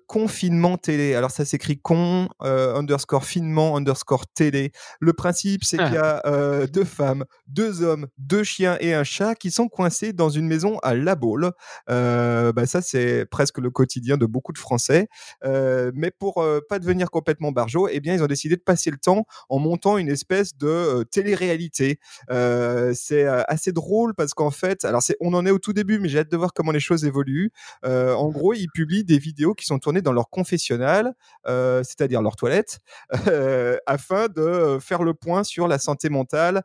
Confinement 0.08 0.78
Télé. 0.78 1.16
Alors 1.16 1.32
ça 1.32 1.46
s'écrit 1.46 1.80
con 1.80 2.28
underscore 2.42 3.26
finement 3.26 3.76
underscore 3.76 4.28
télé. 4.28 4.72
Le 5.00 5.14
principe, 5.14 5.64
c'est 5.64 5.78
qu'il 5.78 5.94
y 5.94 5.98
a 5.98 6.22
euh, 6.26 6.68
deux 6.68 6.84
femmes, 6.84 7.26
deux 7.48 7.84
hommes, 7.84 8.08
deux 8.18 8.44
chiens 8.44 8.78
et 8.80 8.94
un 8.94 9.04
chat 9.04 9.36
qui 9.36 9.52
sont 9.52 9.68
coincés 9.68 10.14
dans 10.14 10.30
une 10.30 10.48
maison 10.48 10.80
à 10.80 10.94
La 10.94 11.16
Baule. 11.16 11.52
Bah, 11.88 12.66
ça, 12.66 12.82
c'est 12.82 13.26
presque 13.26 13.58
le 13.60 13.70
quotidien 13.70 14.18
de 14.18 14.26
beaucoup 14.26 14.54
de 14.54 14.58
Français. 14.58 15.08
Mais 15.44 16.12
pour 16.12 16.44
pas 16.70 16.80
devenir 16.80 17.10
complètement 17.10 17.52
barjot, 17.52 17.88
eh 17.90 18.00
bien, 18.00 18.14
ils 18.14 18.24
ont 18.24 18.28
décidé 18.28 18.56
de 18.56 18.62
passer 18.62 18.92
le 18.92 18.98
temps 18.98 19.26
en 19.50 19.60
montant 19.68 19.98
une 19.98 20.10
espèce 20.10 20.56
de 20.58 20.68
euh, 20.68 21.04
télé-réalité. 21.04 22.00
Euh, 22.32 22.94
c'est 22.96 23.26
euh, 23.26 23.44
assez 23.48 23.72
drôle 23.72 24.14
parce 24.16 24.34
qu'en 24.34 24.52
fait, 24.52 24.86
alors 24.86 25.02
on 25.20 25.34
en 25.34 25.46
est 25.46 25.52
au 25.52 25.60
tout 25.60 25.74
début, 25.74 26.00
mais 26.00 26.10
j'ai 26.10 26.20
hâte 26.20 26.32
de 26.32 26.38
voir 26.38 26.54
comment 26.54 26.72
les 26.72 26.80
choses 26.80 27.06
évoluent. 27.06 27.52
En 27.84 28.30
gros, 28.30 28.54
ils 28.54 28.70
publient 28.70 29.04
des 29.04 29.18
vidéos 29.18 29.54
qui 29.54 29.66
sont 29.66 29.80
tournées 29.80 30.02
dans 30.02 30.14
leur 30.14 30.30
confessionnal, 30.30 31.14
c'est-à-dire 31.46 32.22
leur 32.22 32.36
toilette, 32.36 32.80
afin 33.86 34.28
de 34.28 34.78
faire 34.80 35.04
le 35.04 35.14
point 35.14 35.44
sur 35.44 35.68
la 35.68 35.80
santé 35.80 36.10
mentale 36.10 36.64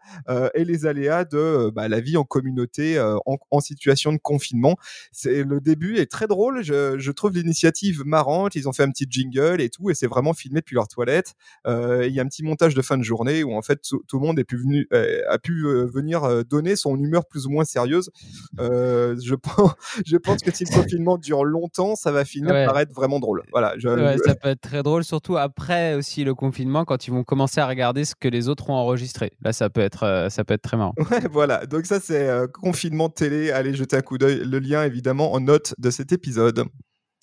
et 0.55 0.65
les 0.65 0.87
aléas 0.87 1.25
de 1.25 1.71
bah, 1.75 1.88
la 1.88 2.00
vie 2.00 2.17
en 2.17 2.25
communauté 2.25 3.00
en, 3.26 3.61
situation 3.61 4.12
de 4.12 4.19
confinement. 4.19 4.76
C'est 5.12 5.45
le 5.45 5.61
début 5.61 5.99
est 5.99 6.11
très 6.11 6.26
drôle. 6.26 6.62
Je, 6.62 7.11
trouve 7.12 7.33
l'initiative 7.33 8.03
marrante. 8.05 8.55
Ils 8.55 8.69
ont 8.69 8.73
fait 8.73 8.83
un 8.83 8.91
petit 8.91 9.07
jingle 9.09 9.61
et 9.61 9.69
tout, 9.69 9.91
et 9.91 9.95
c'est 9.95 10.07
vraiment 10.07 10.35
filmé 10.35 10.61
depuis 10.61 10.75
leur 10.75 10.88
toilette. 10.88 11.35
Il 11.67 12.12
y 12.12 12.21
a 12.21 12.23
un 12.23 12.29
petit 12.29 12.43
montage 12.43 12.75
de 12.75 12.83
fin 12.93 12.99
de 12.99 13.03
journée 13.03 13.43
où 13.43 13.55
en 13.55 13.63
fait 13.63 13.81
tout, 13.89 14.03
tout 14.07 14.19
le 14.19 14.27
monde 14.27 14.39
est 14.39 14.45
pu 14.45 14.57
venu, 14.57 14.87
euh, 14.93 15.23
a 15.29 15.39
pu 15.39 15.65
euh, 15.67 15.87
venir 15.87 16.25
euh, 16.25 16.43
donner 16.43 16.77
son 16.77 16.97
humeur 16.97 17.25
plus 17.27 17.47
ou 17.47 17.51
moins 17.51 17.65
sérieuse. 17.65 18.11
Je 18.59 19.35
pense, 19.43 19.73
je 20.05 20.17
pense 20.17 20.43
que 20.43 20.55
si 20.55 20.65
le 20.65 20.75
confinement 20.75 21.17
dure 21.19 21.45
longtemps, 21.45 21.95
ça 21.97 22.13
va 22.13 22.25
finir 22.25 22.53
Ouais. 22.53 22.67
par 22.67 22.79
être 22.81 22.93
vraiment 22.93 23.21
drôle. 23.21 23.43
Voilà. 23.53 23.75
Je, 23.79 23.89
Ouais, 23.89 24.17
ça 24.19 24.35
peut 24.35 24.49
être 24.49 24.61
très 24.61 24.83
drôle, 24.83 25.05
surtout 25.05 25.37
après 25.37 25.95
aussi 25.95 26.25
le 26.25 26.35
confinement, 26.35 26.85
quand 26.85 27.07
ils 27.07 27.11
vont 27.13 27.25
commencer 27.25 27.61
à 27.61 27.67
regarder 27.67 28.05
ce 28.05 28.15
que 28.15 28.29
les 28.29 28.49
autres 28.49 28.69
ont 28.69 28.75
enregistré. 28.75 29.33
Là, 29.43 29.53
ça 29.53 29.71
peut 29.71 29.81
être, 29.81 30.27
ça 30.31 30.45
peut 30.45 30.55
être 30.55 30.63
très 30.63 30.77
marrant. 30.77 30.95
Ouais, 31.11 31.21
voilà. 31.31 31.67
Donc 31.67 31.87
ça, 31.87 32.01
c'est 32.01 32.29
euh, 32.29 32.47
confinement 32.47 33.09
télé. 33.09 33.51
Allez 33.51 33.75
jeter 33.75 33.97
un 33.97 34.03
coup 34.03 34.19
d'œil. 34.19 34.43
Le 34.45 34.59
lien, 34.59 34.85
évidemment, 34.85 35.33
en 35.33 35.41
note 35.41 35.75
de 35.79 35.91
cet 35.91 36.13
épisode. 36.13 36.65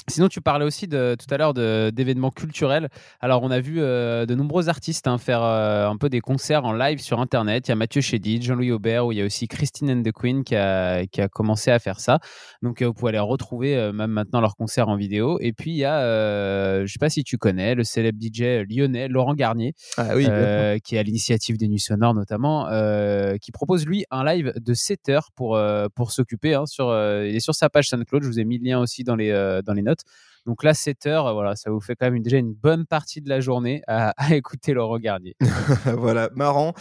Sinon, 0.10 0.28
tu 0.28 0.42
parlais 0.42 0.66
aussi 0.66 0.88
de, 0.88 1.16
tout 1.20 1.34
à 1.34 1.38
l'heure 1.38 1.54
d'événements 1.54 2.32
culturels. 2.32 2.90
Alors, 3.20 3.44
on 3.44 3.52
a 3.52 3.60
vu 3.60 3.80
euh, 3.80 4.26
de 4.26 4.36
nombreux 4.36 4.70
artistes 4.70 5.08
hein, 5.08 5.18
faire 5.18 5.44
euh, 5.44 5.88
un 5.88 5.98
peu 5.98 6.10
des 6.10 6.20
concerts 6.22 6.66
en 6.66 6.74
live 6.74 7.00
sur 7.00 7.20
Internet. 7.20 7.68
Il 7.68 7.72
y 7.72 7.74
a 7.74 7.76
Mathieu 7.76 8.02
Chédid, 8.02 8.42
Jean-Louis 8.44 8.72
Aubert, 8.72 9.06
ou 9.06 9.12
il 9.12 9.20
y 9.20 9.22
a 9.22 9.26
aussi 9.26 9.48
Christine 9.48 9.92
and 9.92 10.04
the 10.04 10.12
Queen 10.12 10.44
qui 10.44 10.56
a, 10.56 11.06
qui 11.06 11.22
a 11.22 11.28
commencé 11.28 11.72
à 11.72 11.80
faire 11.80 12.00
ça. 12.00 12.20
Donc, 12.62 12.82
euh, 12.82 12.88
vous 12.88 12.94
pouvez 12.94 13.10
aller 13.10 13.20
retrouver 13.20 13.92
même 13.94 14.12
maintenant 14.12 14.42
leurs 14.42 14.56
concerts 14.56 14.90
en 14.90 14.96
vidéo. 14.96 15.38
Et 15.42 15.54
puis, 15.54 15.72
il 15.72 15.78
y 15.78 15.86
a, 15.86 16.78
je 16.80 16.82
ne 16.82 16.88
sais 16.88 17.00
pas 17.00 17.10
si 17.10 17.24
tu 17.24 17.38
connais, 17.38 17.76
le 17.76 17.84
célèbre 17.84 18.18
DJ 18.22 18.66
lyonnais 18.70 19.08
Laurent 19.08 19.36
Garnier, 19.36 19.74
Ah 19.98 20.16
oui. 20.16 20.26
qui 20.84 20.96
est 20.96 21.00
à 21.00 21.04
l'initiative 21.04 21.58
des 21.58 21.68
Nuits 21.68 21.80
Sonores 21.80 22.14
notamment, 22.16 22.68
qui 23.40 23.52
propose 23.52 23.86
lui 23.86 24.06
un 24.12 24.24
live 24.26 24.54
de 24.60 24.74
7 24.74 25.10
heures 25.10 25.30
pour, 25.36 25.60
pour 25.96 26.12
s'occuper. 26.12 26.56
hein, 26.56 26.66
sur, 26.66 26.88
il 26.90 27.36
est 27.36 27.40
sur 27.40 27.56
sa 27.56 27.70
page 27.70 27.90
SoundCloud, 27.90 28.24
je 28.24 28.28
vous 28.28 28.40
ai 28.40 28.46
mis 28.46 28.58
le 28.58 28.66
lien 28.66 28.80
aussi 28.80 29.04
dans 29.04 29.16
les, 29.16 29.32
dans 29.66 29.74
les 29.74 29.82
notes. 29.82 29.99
Donc 30.46 30.64
là, 30.64 30.74
7 30.74 31.06
heures, 31.06 31.34
voilà, 31.34 31.56
ça 31.56 31.70
vous 31.70 31.82
fait 31.82 31.96
quand 31.96 32.10
même 32.10 32.24
déjà 32.24 32.38
une 32.38 32.54
bonne 32.54 32.86
partie 32.86 33.22
de 33.22 33.30
la 33.30 33.40
journée 33.40 33.82
à, 33.88 34.14
écouter 34.32 34.74
Laurent 34.74 34.98
Garnier. 34.98 35.36
voilà, 35.98 36.30
marrant. 36.34 36.74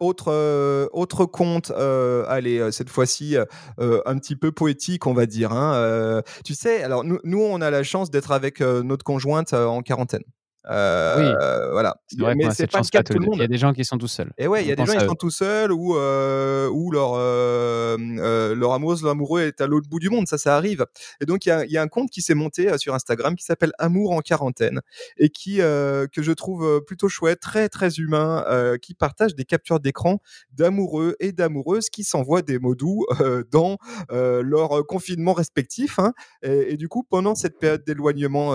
autre, 0.00 0.88
autre 0.92 1.26
conte, 1.26 1.70
allez, 1.70 2.72
cette 2.72 2.90
fois-ci, 2.90 3.36
un 3.78 4.18
petit 4.18 4.34
peu 4.34 4.50
poétique, 4.50 5.06
on 5.06 5.14
va 5.14 5.26
dire. 5.26 5.52
Hein, 5.52 6.22
tu 6.44 6.54
sais, 6.54 6.82
alors 6.82 7.04
nous, 7.04 7.40
on 7.40 7.60
a 7.60 7.70
la 7.70 7.82
chance 7.82 8.10
d'être 8.10 8.32
avec 8.32 8.60
notre 8.60 9.04
conjointe 9.04 9.52
en 9.52 9.82
quarantaine. 9.82 10.24
Euh, 10.70 11.16
oui. 11.18 11.72
Voilà. 11.72 11.96
mais 12.36 12.50
c'est 12.52 12.70
pas 12.70 12.80
le 12.80 12.88
cas 12.88 13.02
tout 13.02 13.14
le 13.14 13.20
monde. 13.20 13.36
Il 13.36 13.40
y 13.40 13.44
a 13.44 13.48
des 13.48 13.58
gens 13.58 13.72
qui 13.72 13.84
sont 13.84 13.98
tout 13.98 14.08
seuls. 14.08 14.32
Et 14.38 14.46
ouais, 14.46 14.62
il 14.62 14.68
y 14.68 14.72
a 14.72 14.76
des 14.76 14.86
gens 14.86 14.92
qui 14.92 15.06
sont 15.06 15.14
tout 15.14 15.30
seuls 15.30 15.72
ou, 15.72 15.96
euh, 15.96 16.68
ou 16.68 16.90
leur, 16.90 17.14
euh, 17.14 17.96
euh, 17.98 18.54
leur 18.54 18.72
amoureuse, 18.72 19.02
leur 19.02 19.12
amoureux 19.12 19.42
est 19.42 19.60
à 19.60 19.66
l'autre 19.66 19.88
bout 19.88 19.98
du 19.98 20.10
monde. 20.10 20.28
Ça, 20.28 20.38
ça 20.38 20.56
arrive. 20.56 20.86
Et 21.20 21.26
donc, 21.26 21.46
il 21.46 21.48
y 21.48 21.52
a, 21.52 21.64
y 21.66 21.76
a, 21.76 21.82
un 21.82 21.88
compte 21.88 22.10
qui 22.10 22.22
s'est 22.22 22.34
monté 22.34 22.68
euh, 22.68 22.78
sur 22.78 22.94
Instagram 22.94 23.34
qui 23.34 23.44
s'appelle 23.44 23.72
Amour 23.78 24.12
en 24.12 24.20
quarantaine 24.20 24.80
et 25.16 25.30
qui, 25.30 25.60
euh, 25.60 26.06
que 26.06 26.22
je 26.22 26.32
trouve 26.32 26.82
plutôt 26.86 27.08
chouette, 27.08 27.40
très, 27.40 27.68
très 27.68 27.96
humain, 27.96 28.44
qui 28.80 28.94
partage 28.94 29.34
des 29.34 29.44
captures 29.44 29.80
d'écran 29.80 30.18
d'amoureux 30.52 31.16
et 31.20 31.32
d'amoureuses 31.32 31.90
qui 31.90 32.04
s'envoient 32.04 32.42
des 32.42 32.58
mots 32.58 32.74
doux 32.74 33.06
dans 33.50 33.78
leur 34.10 34.86
confinement 34.86 35.32
respectif. 35.32 35.98
Hein. 35.98 36.12
Et, 36.42 36.74
et, 36.74 36.76
du 36.76 36.88
coup, 36.88 37.02
pendant 37.08 37.34
cette 37.34 37.58
période 37.58 37.84
d'éloignement 37.84 38.54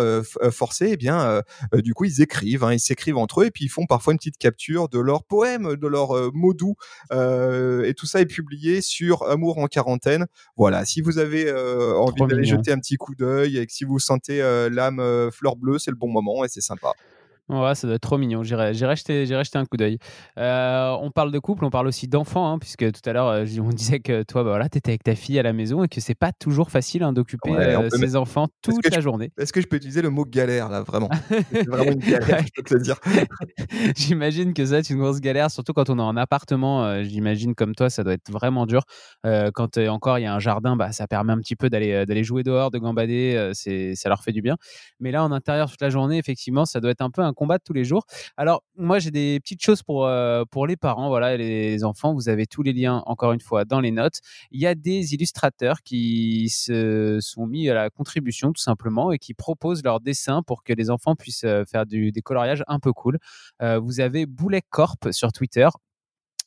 forcé, 0.52 0.90
eh 0.92 0.98
bien, 0.98 1.42
du 1.74 1.94
coup, 1.98 2.06
ils 2.06 2.22
écrivent, 2.22 2.64
hein, 2.64 2.74
ils 2.74 2.80
s'écrivent 2.80 3.18
entre 3.18 3.42
eux 3.42 3.46
et 3.48 3.52
puis 3.52 3.66
ils 3.66 3.70
font 3.70 3.86
parfois 3.86 4.14
une 4.14 4.20
petite 4.20 4.38
capture 4.38 4.88
de 4.88 5.00
leurs 5.00 5.24
poèmes, 5.24 5.76
de 5.76 5.88
leurs 5.88 6.16
euh, 6.16 6.32
mots 6.34 6.54
doux. 6.54 6.76
Euh, 7.12 7.84
et 7.84 7.94
tout 7.94 8.06
ça 8.06 8.22
est 8.22 8.26
publié 8.26 8.82
sur 8.82 9.24
Amour 9.24 9.58
en 9.58 9.68
quarantaine. 9.68 10.28
Voilà, 10.56 10.86
si 10.86 11.02
vous 11.02 11.18
avez 11.18 11.48
euh, 11.48 11.96
envie 11.96 12.26
d'aller 12.28 12.46
jeter 12.46 12.72
un 12.72 12.80
petit 12.80 12.96
coup 12.96 13.16
d'œil 13.16 13.58
et 13.58 13.66
que 13.66 13.74
si 13.74 13.84
vous 13.84 14.00
sentez 14.00 14.40
l'âme 14.72 15.02
fleur 15.32 15.56
bleue, 15.56 15.80
c'est 15.80 15.92
le 15.92 15.98
bon 15.98 16.10
moment 16.10 16.46
et 16.46 16.48
c'est 16.48 16.62
sympa. 16.62 16.94
Ouais, 17.50 17.76
ça 17.76 17.88
doit 17.88 17.96
être 17.96 18.02
trop 18.02 18.18
mignon. 18.18 18.44
J'irai, 18.44 18.74
jeter, 18.74 19.26
jeter 19.26 19.58
un 19.58 19.66
coup 19.66 19.78
d'œil. 19.78 20.00
Euh, 20.38 20.98
on 21.00 21.12
parle 21.12 21.32
de 21.32 21.40
couple, 21.40 21.64
on 21.64 21.70
parle 21.70 21.88
aussi 21.88 22.10
d'enfants, 22.10 22.52
hein, 22.52 22.60
puisque 22.60 22.92
tout 22.92 23.10
à 23.10 23.14
l'heure, 23.14 23.28
euh, 23.28 23.46
on 23.62 23.70
disait 23.74 24.02
que 24.02 24.24
toi, 24.24 24.44
bah, 24.44 24.50
voilà, 24.50 24.68
tu 24.68 24.78
étais 24.78 24.92
avec 24.92 25.04
ta 25.04 25.16
fille 25.16 25.40
à 25.40 25.44
la 25.44 25.54
maison 25.54 25.84
et 25.84 25.88
que 25.88 26.02
c'est 26.02 26.16
pas 26.16 26.34
toujours 26.34 26.72
facile 26.72 27.04
hein, 27.04 27.14
d'occuper 27.14 27.52
euh, 27.52 27.90
ses 27.90 28.18
enfants 28.18 28.48
toute 28.62 28.94
la 28.94 29.00
journée. 29.00 29.32
Est-ce 29.38 29.54
que 29.54 29.62
je 29.62 29.68
peux 29.68 29.78
utiliser 29.78 30.02
le 30.02 30.10
mot 30.10 30.26
galère, 30.26 30.68
là, 30.68 30.82
vraiment? 30.82 31.10
C'est 31.52 31.68
vraiment 31.68 31.92
une 31.92 32.00
galère, 32.00 32.40
je 32.46 32.52
peux 32.54 32.64
te 32.64 32.74
le 32.74 32.82
dire. 32.82 32.98
j'imagine 33.96 34.54
que 34.54 34.66
ça, 34.66 34.84
c'est 34.84 34.94
une 34.94 35.00
grosse 35.00 35.22
galère, 35.22 35.50
surtout 35.50 35.74
quand 35.74 35.90
on 35.90 35.98
est 36.00 36.02
en 36.02 36.18
appartement. 36.18 37.02
j'imagine 37.04 37.56
comme 37.56 37.76
toi, 37.76 37.90
ça 37.90 38.04
doit 38.04 38.14
être 38.14 38.30
vraiment 38.30 38.66
dur. 38.66 38.84
quand 39.24 39.78
encore 39.78 40.20
il 40.20 40.24
y 40.24 40.26
a 40.26 40.34
un 40.34 40.40
jardin, 40.40 40.76
bah, 40.76 40.92
ça 40.92 41.08
permet 41.08 41.34
un 41.34 41.40
petit 41.40 41.56
peu 41.56 41.70
d'aller, 41.70 42.06
d'aller 42.06 42.24
jouer 42.24 42.44
dehors, 42.44 42.72
de 42.72 42.78
gambader, 42.78 43.52
c'est, 43.54 43.96
ça 43.96 44.10
leur 44.10 44.24
fait 44.24 44.34
du 44.34 44.42
bien. 44.42 44.58
Mais 45.00 45.12
là, 45.12 45.24
en 45.24 45.32
intérieur 45.32 45.70
toute 45.70 45.82
la 45.82 45.90
journée, 45.90 46.18
effectivement, 46.18 46.66
ça 46.66 46.80
doit 46.82 46.92
être 46.92 47.02
un 47.02 47.10
peu 47.10 47.22
un 47.22 47.34
combat 47.38 47.58
de 47.60 47.64
tous 47.64 47.74
les 47.74 47.86
jours. 47.86 48.06
Alors, 48.36 48.64
moi, 48.76 49.00
j'ai 49.00 49.12
des 49.12 49.40
petites 49.40 49.62
choses 49.62 49.84
pour, 49.84 50.06
euh, 50.06 50.44
pour 50.50 50.68
les 50.68 50.76
parents, 50.76 51.08
voilà, 51.08 51.38
les 51.38 51.84
enfants. 51.84 52.14
Vous 52.14 52.30
avez 52.30 52.48
tous 52.48 52.64
les 52.64 52.74
liens, 52.74 53.04
encore 53.06 53.32
une 53.32 53.40
fois, 53.40 53.64
dans 53.64 53.80
les 53.80 53.92
notes. 53.92 54.20
Il 54.52 54.60
y 54.60 54.68
a 54.68 54.76
des 54.76 55.14
illustrateurs 55.14 55.82
qui 55.84 56.50
se 56.50 57.20
sont 57.22 57.46
mis 57.48 57.70
à 57.70 57.74
la 57.74 57.90
contribution, 57.90 58.52
tout 58.52 58.62
simplement, 58.62 59.12
et 59.12 59.20
qui 59.20 59.34
proposent 59.34 59.84
leurs 59.84 60.02
dessins 60.02 60.42
pour 60.42 60.64
que 60.64 60.74
les 60.74 60.90
enfants 60.90 61.16
puissent 61.16 61.46
euh, 61.46 61.64
faire 61.66 61.86
du, 61.86 62.12
des 62.12 62.22
coloriages 62.22 62.64
un 62.68 62.80
peu 62.80 62.92
cool. 62.92 63.20
Euh, 63.62 63.80
vous 63.80 64.00
avez 64.00 64.26
Boulet 64.26 64.64
Corp 64.70 65.12
sur 65.12 65.32
Twitter 65.32 65.68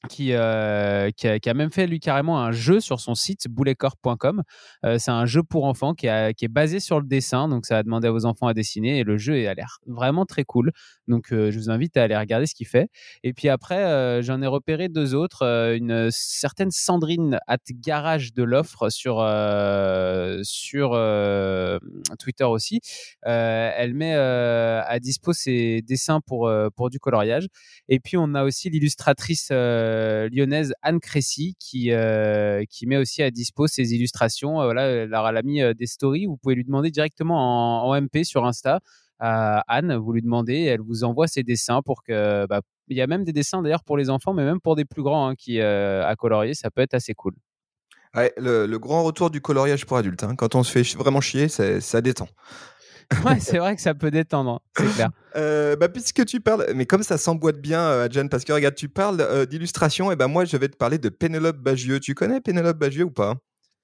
qui, 0.09 0.33
euh, 0.33 1.11
qui, 1.11 1.27
a, 1.29 1.55
même 1.55 1.71
fait 1.71 1.87
lui 1.87 2.01
carrément 2.01 2.41
un 2.41 2.53
jeu 2.53 2.81
sur 2.81 3.01
son 3.01 3.15
site 3.15 3.49
bouletcorp.com. 3.49 4.43
Euh, 4.85 4.99
c'est 4.99 5.11
un 5.11 5.27
jeu 5.27 5.43
pour 5.43 5.65
enfants 5.65 5.95
qui, 5.95 6.07
est 6.07 6.49
basé 6.49 6.81
sur 6.81 7.01
le 7.01 7.07
dessin, 7.07 7.49
donc 7.49 7.67
ça 7.67 7.79
a 7.79 7.83
demandé 7.83 8.09
à 8.09 8.11
vos 8.11 8.25
enfants 8.25 8.47
à 8.47 8.55
dessiner 8.55 9.01
et 9.01 9.05
le 9.05 9.19
jeu 9.19 9.47
a 9.47 9.55
l'air 9.55 9.79
vraiment 9.87 10.25
très 10.25 10.45
cool. 10.45 10.73
Donc 11.07 11.33
euh, 11.33 11.51
je 11.51 11.59
vous 11.59 11.71
invite 11.71 11.97
à 11.97 12.05
aller 12.05 12.17
regarder 12.17 12.47
ce 12.47 12.55
qu'il 12.55 12.67
fait. 12.67 12.89
Et 13.23 13.35
puis 13.35 13.49
après, 13.49 14.23
j'en 14.23 14.41
ai 14.41 14.47
repéré 14.47 14.89
deux 14.89 15.15
autres, 15.15 15.45
une 15.77 16.09
certaine 16.11 16.71
Sandrine 16.71 17.39
at 17.47 17.59
Garage 17.71 18.33
de 18.33 18.43
l'offre 18.43 18.89
sur 18.89 19.17
sur 20.43 20.91
Twitter 22.19 22.45
aussi. 22.45 22.81
elle 23.23 23.95
met 23.95 24.15
à 24.15 24.99
dispo 25.01 25.33
ses 25.33 25.83
dessins 25.83 26.21
pour 26.21 26.51
pour 26.75 26.91
du 26.91 26.99
coloriage. 26.99 27.49
Et 27.89 28.01
puis 28.01 28.17
on 28.17 28.35
a 28.35 28.45
aussi 28.45 28.71
l'illustratrice 28.71 29.51
lyonnaise 30.31 30.73
Anne 30.83 31.01
Cressy 31.01 31.57
qui, 31.59 31.93
euh, 31.93 32.65
qui 32.69 32.87
met 32.87 32.97
aussi 32.97 33.23
à 33.23 33.31
dispo 33.31 33.67
ses 33.67 33.95
illustrations. 33.95 34.61
Euh, 34.61 34.65
voilà, 34.65 34.87
elle 35.31 35.37
a 35.37 35.43
mis 35.43 35.63
des 35.75 35.87
stories. 35.87 36.27
Vous 36.27 36.37
pouvez 36.37 36.55
lui 36.55 36.65
demander 36.65 36.91
directement 36.91 37.89
en, 37.89 38.01
MP 38.01 38.25
sur 38.25 38.45
Insta 38.47 38.81
Anne. 39.19 39.97
Vous 39.97 40.13
lui 40.13 40.23
demandez, 40.23 40.63
elle 40.63 40.81
vous 40.81 41.05
envoie 41.05 41.27
ses 41.27 41.43
dessins 41.43 41.83
pour 41.83 42.03
que. 42.03 42.47
Bah, 42.47 42.61
il 42.89 42.97
y 42.97 43.03
a 43.03 43.07
même 43.07 43.23
des 43.23 43.33
dessins 43.33 43.63
d'ailleurs 43.63 43.85
pour 43.85 43.97
les 43.97 44.11
enfants, 44.11 44.33
mais 44.33 44.45
même 44.45 44.61
pour 44.61 44.75
des 44.75 44.85
plus 44.85 45.03
grands 45.03 45.29
hein, 45.29 45.35
qui 45.37 45.61
à 45.61 46.15
colorier, 46.19 46.55
ça 46.55 46.71
peut 46.71 46.83
être 46.83 46.95
assez 46.95 47.15
cool. 47.15 47.35
le, 48.15 48.77
grand 48.79 49.05
retour 49.05 49.31
du 49.31 49.41
coloriage 49.41 49.87
pour 49.87 49.97
adultes. 49.97 50.25
Hein. 50.25 50.35
Quand 50.37 50.55
on 50.55 50.63
se 50.63 50.73
fait 50.73 50.97
vraiment 50.97 51.21
chier, 51.21 51.49
ça 51.49 52.01
détend. 52.01 52.29
ouais, 53.25 53.41
c'est 53.41 53.59
vrai 53.59 53.75
que 53.75 53.83
ça 53.83 53.95
peut 53.95 54.11
détendre, 54.11 54.63
c'est 54.77 54.87
clair. 54.95 55.11
Euh, 55.37 55.77
bah, 55.77 55.89
puisque 55.89 56.25
tu 56.25 56.41
parles, 56.41 56.67
mais 56.75 56.87
comme 56.87 57.03
ça 57.03 57.19
s'emboîte 57.19 57.61
bien, 57.61 57.81
euh, 57.81 58.09
parce 58.31 58.45
que 58.45 58.53
regarde, 58.53 58.75
tu 58.75 58.89
parles 58.89 59.21
euh, 59.21 59.47
d'illustration, 59.47 60.13
et 60.13 60.17
ben 60.17 60.29
moi 60.29 60.45
je 60.45 60.57
vais 60.57 60.69
te 60.69 60.77
parler 60.77 60.99
de 60.99 61.09
Pénélope 61.09 61.59
Bagieux. 61.59 62.01
Tu 62.01 62.15
connais 62.15 62.41
Pénélope 62.41 62.79
Bagieux 62.79 63.05
ou 63.05 63.11
pas? 63.11 63.35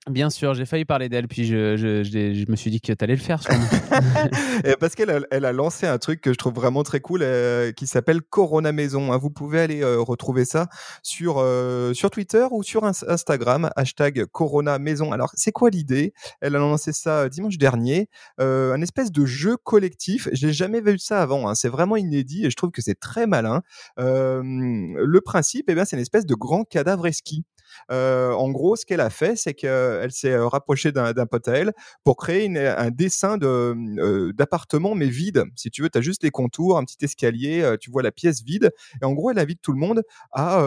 Bien 0.09 0.31
sûr, 0.31 0.55
j'ai 0.55 0.67
failli 0.67 0.85
parler 0.85 1.09
d'elle, 1.09 1.27
puis 1.27 1.45
je, 1.45 1.77
je, 1.77 2.05
je, 2.05 2.49
me 2.49 2.55
suis 2.55 2.71
dit 2.71 2.81
que 2.81 2.93
tu 2.93 3.05
allais 3.05 3.17
le 3.17 3.21
faire. 3.21 3.41
parce 4.81 4.95
qu'elle 4.95 5.11
a, 5.11 5.19
elle 5.33 5.45
a 5.45 5.53
lancé 5.53 5.85
un 5.85 5.99
truc 5.99 6.21
que 6.21 6.33
je 6.33 6.39
trouve 6.39 6.55
vraiment 6.55 6.85
très 6.85 7.01
cool, 7.01 7.23
euh, 7.25 7.73
qui 7.73 7.89
s'appelle 7.89 8.23
Corona 8.23 8.71
Maison. 8.71 9.13
Hein. 9.13 9.19
Vous 9.19 9.31
pouvez 9.31 9.59
aller 9.59 9.83
euh, 9.83 9.99
retrouver 9.99 10.45
ça 10.45 10.69
sur, 11.03 11.39
euh, 11.39 11.93
sur 11.93 12.11
Twitter 12.11 12.47
ou 12.53 12.63
sur 12.63 12.85
Instagram, 12.85 13.71
hashtag 13.75 14.27
Corona 14.27 14.79
Maison. 14.79 15.11
Alors, 15.11 15.33
c'est 15.35 15.51
quoi 15.51 15.71
l'idée? 15.71 16.15
Elle 16.41 16.55
a 16.55 16.61
lancé 16.61 16.93
ça 16.93 17.29
dimanche 17.29 17.59
dernier, 17.59 18.09
un 18.39 18.81
espèce 18.81 19.11
de 19.11 19.27
jeu 19.27 19.57
collectif. 19.57 20.29
J'ai 20.31 20.53
jamais 20.53 20.81
vu 20.81 21.01
ça 21.01 21.21
avant, 21.21 21.49
hein. 21.49 21.57
c'est 21.57 21.69
vraiment 21.69 21.97
inédit 21.97 22.47
et 22.47 22.51
je 22.51 22.57
trouve 22.57 22.71
que 22.71 22.81
c'est 22.81 23.01
très 23.01 23.27
malin. 23.27 23.63
le 23.97 25.21
principe, 25.21 25.65
eh 25.69 25.75
bien, 25.75 25.85
c'est 25.85 25.97
une 25.97 26.03
espèce 26.03 26.27
de 26.27 26.35
grand 26.37 26.63
cadavre 26.63 27.11
ski. 27.11 27.45
Euh, 27.91 28.33
en 28.33 28.51
gros, 28.51 28.77
ce 28.77 28.85
qu'elle 28.85 29.01
a 29.01 29.11
fait, 29.11 29.37
c'est 29.37 29.55
qu'elle 29.55 30.11
s'est 30.11 30.33
euh, 30.33 30.47
rapprochée 30.49 30.93
d'un 30.93 31.27
pote 31.27 31.49
à 31.49 31.53
elle 31.53 31.73
pour 32.05 32.17
créer 32.17 32.47
un 32.59 32.91
dessin 32.91 33.39
euh, 33.43 34.33
d'appartement, 34.33 34.95
mais 34.95 35.09
vide. 35.09 35.45
Si 35.55 35.71
tu 35.71 35.83
veux, 35.83 35.91
tu 35.91 35.99
as 35.99 36.01
juste 36.01 36.23
les 36.23 36.31
contours, 36.31 36.79
un 36.79 36.85
petit 36.85 37.05
escalier, 37.05 37.77
tu 37.81 37.91
vois 37.91 38.03
la 38.03 38.13
pièce 38.13 38.43
vide. 38.43 38.71
Et 39.03 39.05
en 39.05 39.13
gros, 39.13 39.31
elle 39.31 39.39
invite 39.39 39.61
tout 39.63 39.73
le 39.73 39.79
monde 39.79 40.03
à, 40.33 40.63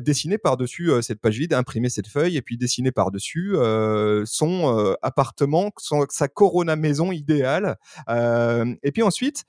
dessiner 0.00 0.38
par-dessus 0.38 0.90
cette 1.02 1.20
page 1.20 1.38
vide, 1.38 1.52
imprimer 1.54 1.88
cette 1.88 2.08
feuille 2.08 2.36
et 2.36 2.42
puis 2.42 2.56
dessiner 2.56 2.92
par-dessus 2.92 3.56
son 4.24 4.96
appartement, 5.02 5.70
sa 6.08 6.28
Corona 6.28 6.76
maison 6.76 7.12
idéale. 7.12 7.76
et 8.08 8.92
puis 8.92 9.02
ensuite, 9.02 9.44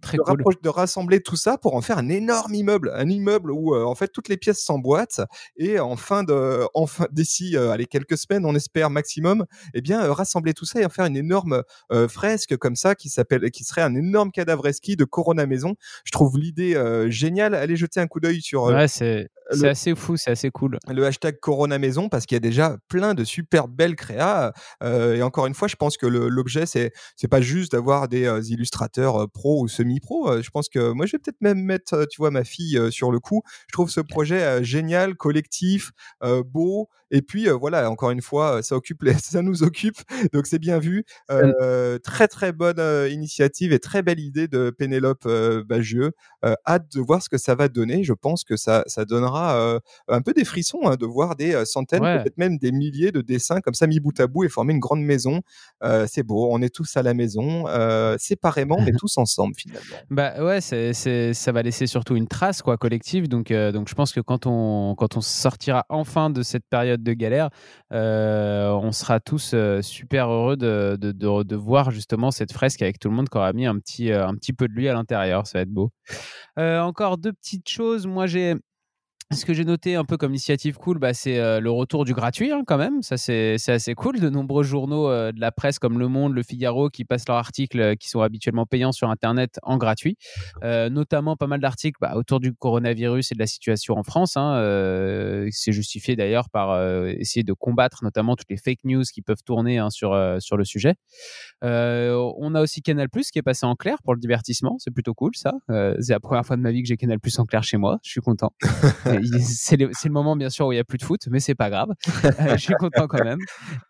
Très 0.00 0.18
de, 0.18 0.62
de 0.62 0.68
rassembler 0.68 1.20
tout 1.20 1.36
ça 1.36 1.58
pour 1.58 1.74
en 1.74 1.80
faire 1.80 1.98
un 1.98 2.08
énorme 2.08 2.54
immeuble, 2.54 2.90
un 2.94 3.08
immeuble 3.08 3.50
où 3.52 3.74
euh, 3.74 3.84
en 3.84 3.94
fait 3.94 4.08
toutes 4.08 4.28
les 4.28 4.36
pièces 4.36 4.62
s'emboîtent 4.62 5.20
et 5.56 5.78
en 5.78 5.96
fin 5.96 6.22
de, 6.22 6.62
enfin 6.74 7.06
d'ici 7.12 7.56
euh, 7.56 7.70
allez 7.70 7.86
quelques 7.86 8.18
semaines, 8.18 8.44
on 8.44 8.54
espère 8.54 8.90
maximum, 8.90 9.46
eh 9.74 9.80
bien 9.80 10.04
euh, 10.04 10.12
rassembler 10.12 10.54
tout 10.54 10.64
ça 10.64 10.80
et 10.80 10.84
en 10.84 10.88
faire 10.88 11.06
une 11.06 11.16
énorme 11.16 11.62
fresque 12.08 12.56
comme 12.56 12.76
ça 12.76 12.94
qui 12.94 13.08
s'appelle, 13.08 13.50
qui 13.50 13.64
serait 13.64 13.82
un 13.82 13.94
énorme 13.94 14.30
cadavre 14.30 14.70
ski 14.72 14.96
de 14.96 15.04
Corona 15.04 15.46
Maison. 15.46 15.74
Je 16.04 16.10
trouve 16.12 16.38
l'idée 16.38 16.74
géniale. 17.08 17.54
Allez 17.54 17.76
jeter 17.76 18.00
un 18.00 18.06
coup 18.06 18.20
d'œil 18.20 18.40
sur. 18.40 18.64
ouais, 18.64 18.88
c'est 18.88 19.28
c'est 19.50 19.68
assez 19.68 19.94
fou, 19.94 20.16
c'est 20.16 20.30
assez 20.30 20.50
cool. 20.50 20.78
Le 20.88 21.04
hashtag 21.04 21.38
Corona 21.38 21.78
Maison, 21.78 22.08
parce 22.08 22.26
qu'il 22.26 22.34
y 22.34 22.38
a 22.38 22.40
déjà 22.40 22.78
plein 22.88 23.14
de 23.14 23.24
super 23.24 23.68
belles 23.68 23.96
créas. 23.96 24.52
Euh, 24.82 25.16
et 25.16 25.22
encore 25.22 25.46
une 25.46 25.54
fois, 25.54 25.68
je 25.68 25.76
pense 25.76 25.96
que 25.96 26.06
l'objet, 26.06 26.66
c'est 26.66 26.92
c'est 27.16 27.28
pas 27.28 27.40
juste 27.40 27.72
d'avoir 27.72 28.08
des 28.08 28.24
euh, 28.24 28.40
illustrateurs 28.42 29.22
euh, 29.22 29.26
pro 29.26 29.62
ou 29.62 29.68
semi-pro. 29.84 30.42
je 30.42 30.50
pense 30.50 30.68
que 30.68 30.92
moi, 30.92 31.06
je 31.06 31.12
vais 31.12 31.18
peut-être 31.18 31.40
même 31.40 31.62
mettre, 31.62 32.06
tu 32.06 32.18
vois, 32.18 32.30
ma 32.30 32.44
fille 32.44 32.80
sur 32.90 33.10
le 33.10 33.20
coup. 33.20 33.42
Je 33.68 33.72
trouve 33.72 33.90
ce 33.90 34.00
projet 34.00 34.64
génial, 34.64 35.16
collectif, 35.16 35.92
beau. 36.46 36.88
Et 37.10 37.22
puis 37.22 37.48
voilà, 37.48 37.90
encore 37.90 38.10
une 38.10 38.22
fois, 38.22 38.62
ça 38.62 38.74
occupe, 38.74 39.04
ça 39.22 39.42
nous 39.42 39.62
occupe, 39.62 39.98
donc 40.32 40.46
c'est 40.46 40.58
bien 40.58 40.78
vu. 40.78 41.04
très 42.02 42.28
très 42.28 42.52
bonne 42.52 43.10
initiative 43.10 43.72
et 43.72 43.78
très 43.78 44.02
belle 44.02 44.20
idée 44.20 44.48
de 44.48 44.70
Pénélope 44.70 45.28
Bagieux. 45.66 46.12
hâte 46.66 46.90
de 46.92 47.00
voir 47.00 47.22
ce 47.22 47.28
que 47.28 47.38
ça 47.38 47.54
va 47.54 47.68
donner. 47.68 48.04
Je 48.04 48.12
pense 48.12 48.44
que 48.44 48.56
ça 48.56 48.84
ça 48.86 49.04
donnera 49.04 49.56
euh, 49.56 49.80
un 50.08 50.22
peu 50.22 50.32
des 50.32 50.44
frissons 50.44 50.80
hein, 50.84 50.96
de 50.96 51.06
voir 51.06 51.36
des 51.36 51.54
euh, 51.54 51.64
centaines, 51.64 52.00
peut-être 52.00 52.38
même 52.38 52.58
des 52.58 52.72
milliers 52.72 53.12
de 53.12 53.20
dessins 53.20 53.60
comme 53.60 53.74
ça 53.74 53.86
mis 53.86 54.00
bout 54.00 54.18
à 54.20 54.26
bout 54.26 54.44
et 54.44 54.48
former 54.48 54.72
une 54.72 54.80
grande 54.80 55.02
maison. 55.02 55.42
c'est 56.06 56.22
beau, 56.22 56.48
on 56.50 56.62
est 56.62 56.74
tous 56.74 56.96
à 56.96 57.02
la 57.02 57.14
maison, 57.14 57.66
séparément, 58.18 58.80
mais 58.80 58.92
tous 58.98 59.18
ensemble 59.18 59.54
Bah 60.10 60.42
ouais, 60.42 60.60
c'est, 60.60 60.92
ça 61.32 61.52
va 61.52 61.62
laisser 61.62 61.86
surtout 61.86 62.16
une 62.16 62.28
trace 62.28 62.62
quoi, 62.62 62.76
collective. 62.76 63.28
Donc, 63.28 63.52
donc 63.52 63.88
je 63.88 63.94
pense 63.94 64.12
que 64.12 64.20
quand 64.20 64.46
on, 64.46 64.94
quand 64.94 65.16
on 65.16 65.20
sortira 65.20 65.84
enfin 65.88 66.30
de 66.30 66.42
cette 66.42 66.64
période 66.68 67.02
de 67.02 67.12
galère, 67.12 67.50
on 67.90 68.92
sera 68.92 69.20
tous 69.20 69.54
super 69.82 70.28
heureux 70.28 70.56
de, 70.56 70.96
de, 71.00 71.12
de, 71.12 71.56
voir 71.56 71.90
justement 71.90 72.30
cette 72.30 72.52
fresque 72.52 72.82
avec 72.82 72.98
tout 72.98 73.08
le 73.08 73.14
monde 73.14 73.28
qui 73.28 73.38
aura 73.38 73.52
mis 73.52 73.66
un 73.66 73.78
petit, 73.78 74.12
un 74.12 74.34
petit 74.34 74.52
peu 74.52 74.68
de 74.68 74.72
lui 74.72 74.88
à 74.88 74.94
l'intérieur. 74.94 75.46
Ça 75.46 75.58
va 75.58 75.62
être 75.62 75.70
beau. 75.70 75.90
encore 76.56 77.18
deux 77.18 77.32
petites 77.32 77.68
choses. 77.68 78.06
Moi, 78.06 78.26
j'ai 78.26 78.56
ce 79.32 79.44
que 79.44 79.54
j'ai 79.54 79.64
noté 79.64 79.96
un 79.96 80.04
peu 80.04 80.16
comme 80.16 80.32
initiative 80.32 80.76
cool, 80.76 80.98
bah, 80.98 81.14
c'est 81.14 81.38
euh, 81.38 81.60
le 81.60 81.70
retour 81.70 82.04
du 82.04 82.14
gratuit 82.14 82.52
hein, 82.52 82.62
quand 82.66 82.76
même. 82.76 83.02
Ça, 83.02 83.16
c'est 83.16 83.56
assez 83.68 83.94
cool. 83.94 84.20
De 84.20 84.28
nombreux 84.28 84.62
journaux 84.62 85.08
euh, 85.08 85.32
de 85.32 85.40
la 85.40 85.50
presse 85.50 85.78
comme 85.78 85.98
Le 85.98 86.08
Monde, 86.08 86.34
Le 86.34 86.42
Figaro 86.42 86.90
qui 86.90 87.04
passent 87.04 87.26
leurs 87.26 87.38
articles 87.38 87.80
euh, 87.80 87.94
qui 87.94 88.08
sont 88.08 88.20
habituellement 88.20 88.66
payants 88.66 88.92
sur 88.92 89.10
Internet 89.10 89.58
en 89.62 89.78
gratuit. 89.78 90.16
notamment 90.62 91.36
pas 91.36 91.46
mal 91.46 91.60
d'articles 91.60 91.98
bah, 92.00 92.12
autour 92.16 92.40
du 92.40 92.52
coronavirus 92.54 93.32
et 93.32 93.34
de 93.34 93.40
la 93.40 93.46
situation 93.46 93.96
en 93.96 94.02
France. 94.02 94.36
Hein, 94.36 94.54
c'est 95.50 95.72
justifié 95.72 96.16
d'ailleurs 96.16 96.48
par 96.50 96.80
essayer 97.06 97.42
de 97.42 97.52
combattre 97.52 98.04
notamment 98.04 98.36
toutes 98.36 98.50
les 98.50 98.56
fake 98.56 98.84
news 98.84 99.02
qui 99.02 99.22
peuvent 99.22 99.42
tourner 99.44 99.78
hein, 99.78 99.90
sur, 99.90 100.16
sur 100.40 100.56
le 100.56 100.64
sujet. 100.64 100.94
on 101.62 102.54
a 102.54 102.60
aussi 102.60 102.82
Canal 102.82 103.08
Plus 103.08 103.30
qui 103.30 103.38
est 103.38 103.42
passé 103.42 103.66
en 103.66 103.74
clair 103.74 103.98
pour 104.02 104.14
le 104.14 104.20
divertissement. 104.20 104.76
C'est 104.78 104.90
plutôt 104.92 105.14
cool 105.14 105.32
ça. 105.34 105.52
c'est 105.68 106.12
la 106.12 106.20
première 106.20 106.44
fois 106.44 106.56
de 106.56 106.62
ma 106.62 106.70
vie 106.70 106.82
que 106.82 106.88
j'ai 106.88 106.96
Canal 106.96 107.20
Plus 107.20 107.38
en 107.38 107.44
clair 107.44 107.62
chez 107.62 107.76
moi. 107.76 107.98
Je 108.02 108.10
suis 108.10 108.20
content. 108.20 108.52
c'est 109.40 109.76
le, 109.76 109.88
le, 109.88 110.10
moment 110.10 110.36
bien 110.36 110.50
sûr 110.50 110.66
où 110.66 110.72
il 110.72 110.76
n'y 110.76 110.80
a 110.80 110.84
plus 110.84 110.98
de 110.98 111.04
foot, 111.04 111.22
mais 111.30 111.40
c'est 111.40 111.54
pas 111.54 111.70
grave. 111.70 111.90
Euh, 112.40 112.56
je 112.56 112.62
suis 112.62 112.74
content 112.74 113.06
quand 113.06 113.22
même. 113.22 113.38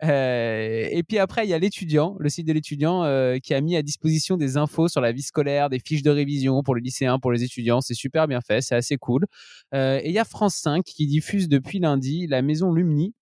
Euh, 0.03 0.87
et 0.91 1.03
puis 1.03 1.19
après, 1.19 1.47
il 1.47 1.51
y 1.51 1.55
a 1.55 1.59
l'étudiant, 1.59 2.17
le 2.19 2.29
site 2.29 2.47
de 2.47 2.53
l'étudiant 2.53 3.05
euh, 3.05 3.39
qui 3.39 3.55
a 3.55 3.61
mis 3.61 3.77
à 3.77 3.83
disposition 3.83 4.37
des 4.37 4.57
infos 4.57 4.89
sur 4.89 5.01
la 5.01 5.13
vie 5.13 5.23
scolaire, 5.23 5.71
des 5.71 5.79
fiches 5.79 6.03
de 6.03 6.11
révision 6.11 6.63
pour 6.63 6.75
les 6.75 6.83
lycéens, 6.83 7.19
pour 7.19 7.33
les 7.33 7.43
étudiants. 7.43 7.81
C'est 7.81 7.95
super 7.95 8.29
bien 8.29 8.41
fait, 8.41 8.61
c'est 8.61 8.75
assez 8.75 8.97
cool. 8.97 9.25
et 9.73 10.03
il 10.05 10.13
y 10.13 10.19
a 10.19 10.25
France 10.25 10.57
5 10.57 10.85
qui 10.85 11.07
diffuse 11.07 11.49
depuis 11.49 11.79
lundi 11.79 12.27
la 12.27 12.43
maison 12.43 12.73
Lumni 12.73 13.15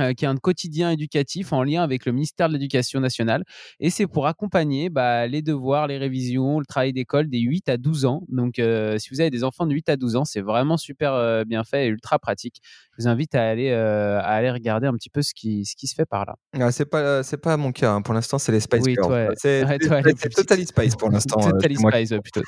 euh, 0.00 0.12
qui 0.12 0.24
est 0.24 0.28
un 0.28 0.36
quotidien 0.36 0.90
éducatif 0.90 1.52
en 1.52 1.62
lien 1.62 1.82
avec 1.82 2.06
le 2.06 2.12
ministère 2.12 2.48
de 2.48 2.54
l'Éducation 2.54 3.00
nationale. 3.00 3.44
Et 3.78 3.90
c'est 3.90 4.06
pour 4.06 4.26
accompagner 4.26 4.88
bah, 4.88 5.26
les 5.26 5.42
devoirs, 5.42 5.86
les 5.86 5.98
révisions, 5.98 6.58
le 6.58 6.66
travail 6.66 6.92
d'école 6.92 7.28
des 7.28 7.40
8 7.40 7.68
à 7.68 7.76
12 7.76 8.04
ans. 8.06 8.22
Donc, 8.28 8.58
euh, 8.58 8.98
si 8.98 9.10
vous 9.10 9.20
avez 9.20 9.30
des 9.30 9.44
enfants 9.44 9.66
de 9.66 9.74
8 9.74 9.88
à 9.88 9.96
12 9.96 10.16
ans, 10.16 10.24
c'est 10.24 10.40
vraiment 10.40 10.76
super 10.76 11.12
euh, 11.14 11.44
bien 11.44 11.64
fait 11.64 11.86
et 11.86 11.88
ultra 11.88 12.18
pratique. 12.18 12.60
Je 12.96 13.04
vous 13.04 13.08
invite 13.08 13.34
à 13.34 13.48
aller, 13.48 13.70
à 13.70 14.20
aller 14.20 14.50
regarder 14.50 14.86
un 14.86 14.92
petit 14.92 15.08
peu 15.08 15.22
ce 15.22 15.32
qui, 15.32 15.64
ce 15.64 15.74
qui 15.74 15.86
se 15.86 15.94
fait 15.94 16.04
par 16.04 16.26
là. 16.26 16.34
Ah, 16.58 16.70
c'est 16.70 16.84
pas, 16.84 17.22
c'est 17.22 17.38
pas 17.38 17.56
mon 17.56 17.72
cas. 17.72 17.92
Hein. 17.92 18.02
Pour 18.02 18.12
l'instant, 18.12 18.38
c'est 18.38 18.52
les 18.52 18.60
Spice 18.60 18.82
oui, 18.84 18.94
Girls. 18.94 19.34
C'est, 19.36 19.64
Totally 20.34 20.66
Spice 20.66 20.96
pour 20.96 21.10
l'instant. 21.10 21.40
Totally 21.50 21.76
Spice, 21.76 22.14
plutôt. 22.22 22.42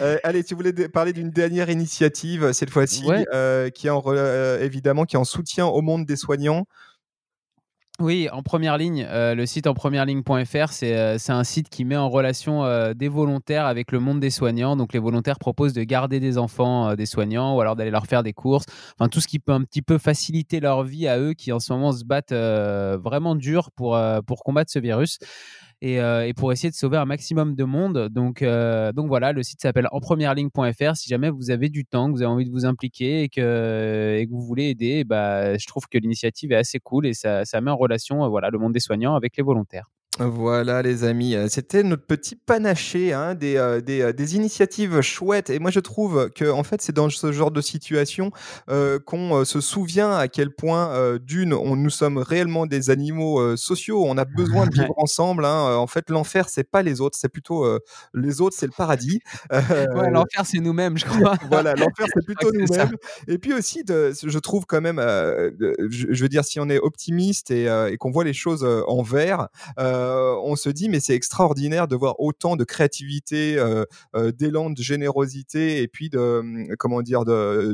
allez, 0.24 0.42
tu 0.42 0.54
voulais 0.54 0.72
parler 0.88 1.12
d'une 1.12 1.30
dernière 1.30 1.70
initiative 1.70 2.52
cette 2.52 2.70
fois-ci, 2.70 3.04
qui 3.74 3.86
est 3.86 3.90
en, 3.90 4.02
évidemment 4.60 5.04
qui 5.04 5.16
est 5.16 5.18
en 5.18 5.24
soutien 5.24 5.66
au 5.66 5.82
monde 5.82 6.04
des 6.04 6.16
soignants 6.16 6.43
oui, 8.00 8.28
en 8.32 8.42
première 8.42 8.76
ligne, 8.76 9.06
euh, 9.08 9.36
le 9.36 9.46
site 9.46 9.68
en 9.68 9.74
première 9.74 10.04
ligne.fr, 10.04 10.34
euh, 10.82 11.16
c'est 11.16 11.32
un 11.32 11.44
site 11.44 11.68
qui 11.68 11.84
met 11.84 11.96
en 11.96 12.08
relation 12.08 12.64
euh, 12.64 12.92
des 12.92 13.06
volontaires 13.06 13.66
avec 13.66 13.92
le 13.92 14.00
monde 14.00 14.18
des 14.18 14.30
soignants. 14.30 14.74
Donc 14.74 14.92
les 14.92 14.98
volontaires 14.98 15.38
proposent 15.38 15.74
de 15.74 15.84
garder 15.84 16.18
des 16.18 16.36
enfants 16.36 16.96
des 16.96 17.06
soignants 17.06 17.54
ou 17.54 17.60
alors 17.60 17.76
d'aller 17.76 17.92
leur 17.92 18.06
faire 18.06 18.24
des 18.24 18.32
courses, 18.32 18.64
enfin 18.98 19.08
tout 19.08 19.20
ce 19.20 19.28
qui 19.28 19.38
peut 19.38 19.52
un 19.52 19.62
petit 19.62 19.80
peu 19.80 19.98
faciliter 19.98 20.58
leur 20.58 20.82
vie 20.82 21.06
à 21.06 21.20
eux 21.20 21.34
qui 21.34 21.52
en 21.52 21.60
ce 21.60 21.72
moment 21.72 21.92
se 21.92 22.04
battent 22.04 22.32
vraiment 22.32 23.36
dur 23.36 23.70
pour, 23.70 23.96
pour 24.26 24.42
combattre 24.42 24.72
ce 24.72 24.80
virus. 24.80 25.20
Euh, 25.82 26.22
et, 26.22 26.32
pour 26.32 26.52
essayer 26.52 26.70
de 26.70 26.74
sauver 26.74 26.96
un 26.96 27.04
maximum 27.04 27.54
de 27.54 27.64
monde. 27.64 28.08
Donc, 28.08 28.42
euh, 28.42 28.92
donc 28.92 29.08
voilà, 29.08 29.32
le 29.32 29.42
site 29.42 29.60
s'appelle 29.60 29.88
enpremiereligne.fr. 29.92 30.96
Si 30.96 31.08
jamais 31.08 31.30
vous 31.30 31.50
avez 31.50 31.68
du 31.68 31.84
temps, 31.84 32.08
que 32.08 32.12
vous 32.12 32.22
avez 32.22 32.30
envie 32.30 32.46
de 32.46 32.50
vous 32.50 32.64
impliquer 32.64 33.24
et 33.24 33.28
que, 33.28 34.16
et 34.18 34.26
que 34.26 34.30
vous 34.30 34.42
voulez 34.42 34.70
aider, 34.70 35.04
bah, 35.04 35.56
je 35.56 35.66
trouve 35.66 35.86
que 35.88 35.98
l'initiative 35.98 36.52
est 36.52 36.56
assez 36.56 36.80
cool 36.80 37.06
et 37.06 37.14
ça, 37.14 37.44
ça 37.44 37.60
met 37.60 37.70
en 37.70 37.76
relation 37.76 38.24
euh, 38.24 38.28
voilà, 38.28 38.50
le 38.50 38.58
monde 38.58 38.72
des 38.72 38.80
soignants 38.80 39.14
avec 39.14 39.36
les 39.36 39.42
volontaires. 39.42 39.90
Voilà 40.20 40.80
les 40.80 41.02
amis, 41.02 41.34
euh, 41.34 41.48
c'était 41.48 41.82
notre 41.82 42.06
petit 42.06 42.36
panaché 42.36 43.12
hein, 43.12 43.34
des, 43.34 43.56
euh, 43.56 43.80
euh, 43.88 44.12
des, 44.12 44.36
initiatives 44.36 45.00
chouettes 45.00 45.50
et 45.50 45.58
moi 45.58 45.72
je 45.72 45.80
trouve 45.80 46.30
que 46.30 46.48
en 46.48 46.62
fait 46.62 46.80
c'est 46.82 46.92
dans 46.92 47.10
ce 47.10 47.32
genre 47.32 47.50
de 47.50 47.60
situation 47.60 48.30
qu'on 49.06 49.44
se 49.44 49.60
souvient 49.60 50.12
à 50.12 50.28
quel 50.28 50.54
point 50.54 51.18
d'une 51.18 51.52
on, 51.52 51.74
nous 51.74 51.90
sommes 51.90 52.18
réellement 52.18 52.66
des 52.66 52.90
animaux 52.90 53.56
sociaux, 53.56 54.04
on 54.06 54.16
a 54.16 54.24
besoin 54.24 54.66
de 54.66 54.74
vivre 54.74 54.94
ensemble. 54.98 55.44
Hein. 55.44 55.74
En 55.76 55.88
fait 55.88 56.08
l'enfer 56.10 56.48
c'est 56.48 56.70
pas 56.70 56.82
les 56.82 57.00
autres, 57.00 57.18
c'est 57.20 57.28
plutôt 57.28 57.66
les 58.14 58.40
autres 58.40 58.56
c'est 58.56 58.66
le 58.66 58.72
paradis. 58.76 59.20
Ouais, 59.94 60.10
l'enfer 60.10 60.44
c'est 60.44 60.58
nous-mêmes 60.58 60.96
je 60.96 61.04
crois. 61.04 61.36
voilà 61.48 61.74
l'enfer 61.74 62.06
c'est 62.12 62.24
plutôt 62.24 62.52
nous-mêmes. 62.52 62.96
Et 63.28 63.38
puis 63.38 63.52
aussi 63.52 63.82
de, 63.84 64.12
je 64.22 64.38
trouve 64.38 64.64
quand 64.66 64.80
même, 64.80 64.98
je, 64.98 66.22
veux 66.22 66.28
dire 66.28 66.44
si 66.44 66.60
on 66.60 66.68
est 66.68 66.78
optimiste 66.78 67.50
et, 67.50 67.64
et 67.90 67.96
qu'on 67.96 68.10
voit 68.10 68.24
les 68.24 68.32
choses 68.32 68.64
en 68.64 69.02
vert. 69.02 69.48
Euh, 70.03 70.03
on 70.42 70.56
se 70.56 70.68
dit 70.68 70.88
mais 70.88 71.00
c'est 71.00 71.14
extraordinaire 71.14 71.88
de 71.88 71.96
voir 71.96 72.20
autant 72.20 72.56
de 72.56 72.64
créativité, 72.64 73.58
euh, 73.58 73.84
euh, 74.14 74.32
d'élan, 74.32 74.70
de 74.70 74.82
générosité 74.82 75.82
et 75.82 75.88
puis 75.88 76.10
de 76.10 76.18
hum, 76.18 76.66
comment 76.78 77.02
dire 77.02 77.24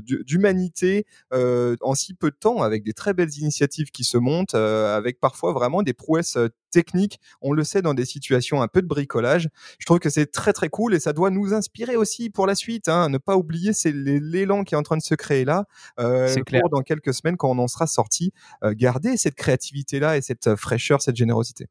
d'humanité 0.02 1.06
en 1.32 1.94
si 1.94 2.14
peu 2.14 2.30
de 2.30 2.36
temps 2.36 2.62
avec 2.62 2.82
des 2.82 2.92
très 2.92 3.14
belles 3.14 3.36
initiatives 3.38 3.90
qui 3.90 4.04
se 4.04 4.18
montent, 4.18 4.54
avec 4.54 5.20
parfois 5.20 5.52
vraiment 5.52 5.82
des 5.82 5.92
prouesses 5.92 6.38
techniques. 6.70 7.20
On 7.40 7.52
le 7.52 7.64
sait 7.64 7.82
dans 7.82 7.94
des 7.94 8.04
situations 8.04 8.62
un 8.62 8.68
peu 8.68 8.82
de 8.82 8.86
bricolage. 8.86 9.48
Je 9.78 9.86
trouve 9.86 9.98
que 9.98 10.10
c'est 10.10 10.30
très 10.30 10.52
très 10.52 10.68
cool 10.68 10.94
et 10.94 11.00
ça 11.00 11.12
doit 11.12 11.30
nous 11.30 11.52
inspirer 11.52 11.96
aussi 11.96 12.30
pour 12.30 12.46
la 12.46 12.54
suite. 12.54 12.88
Hein. 12.88 13.08
Ne 13.08 13.18
pas 13.18 13.36
oublier 13.36 13.72
c'est 13.72 13.92
l'élan 13.92 14.64
qui 14.64 14.74
est 14.74 14.78
en 14.78 14.82
train 14.82 14.96
de 14.96 15.02
se 15.02 15.14
créer 15.14 15.44
là. 15.44 15.64
c'est 15.98 16.42
clair. 16.42 16.62
Dans 16.70 16.82
quelques 16.82 17.14
semaines 17.14 17.36
quand 17.36 17.50
on 17.50 17.58
en 17.58 17.68
sera 17.68 17.86
sorti, 17.86 18.32
garder 18.62 19.16
cette 19.16 19.34
créativité 19.34 20.00
là 20.00 20.16
et 20.16 20.22
cette 20.22 20.54
fraîcheur, 20.56 21.02
cette 21.02 21.16
générosité. 21.16 21.66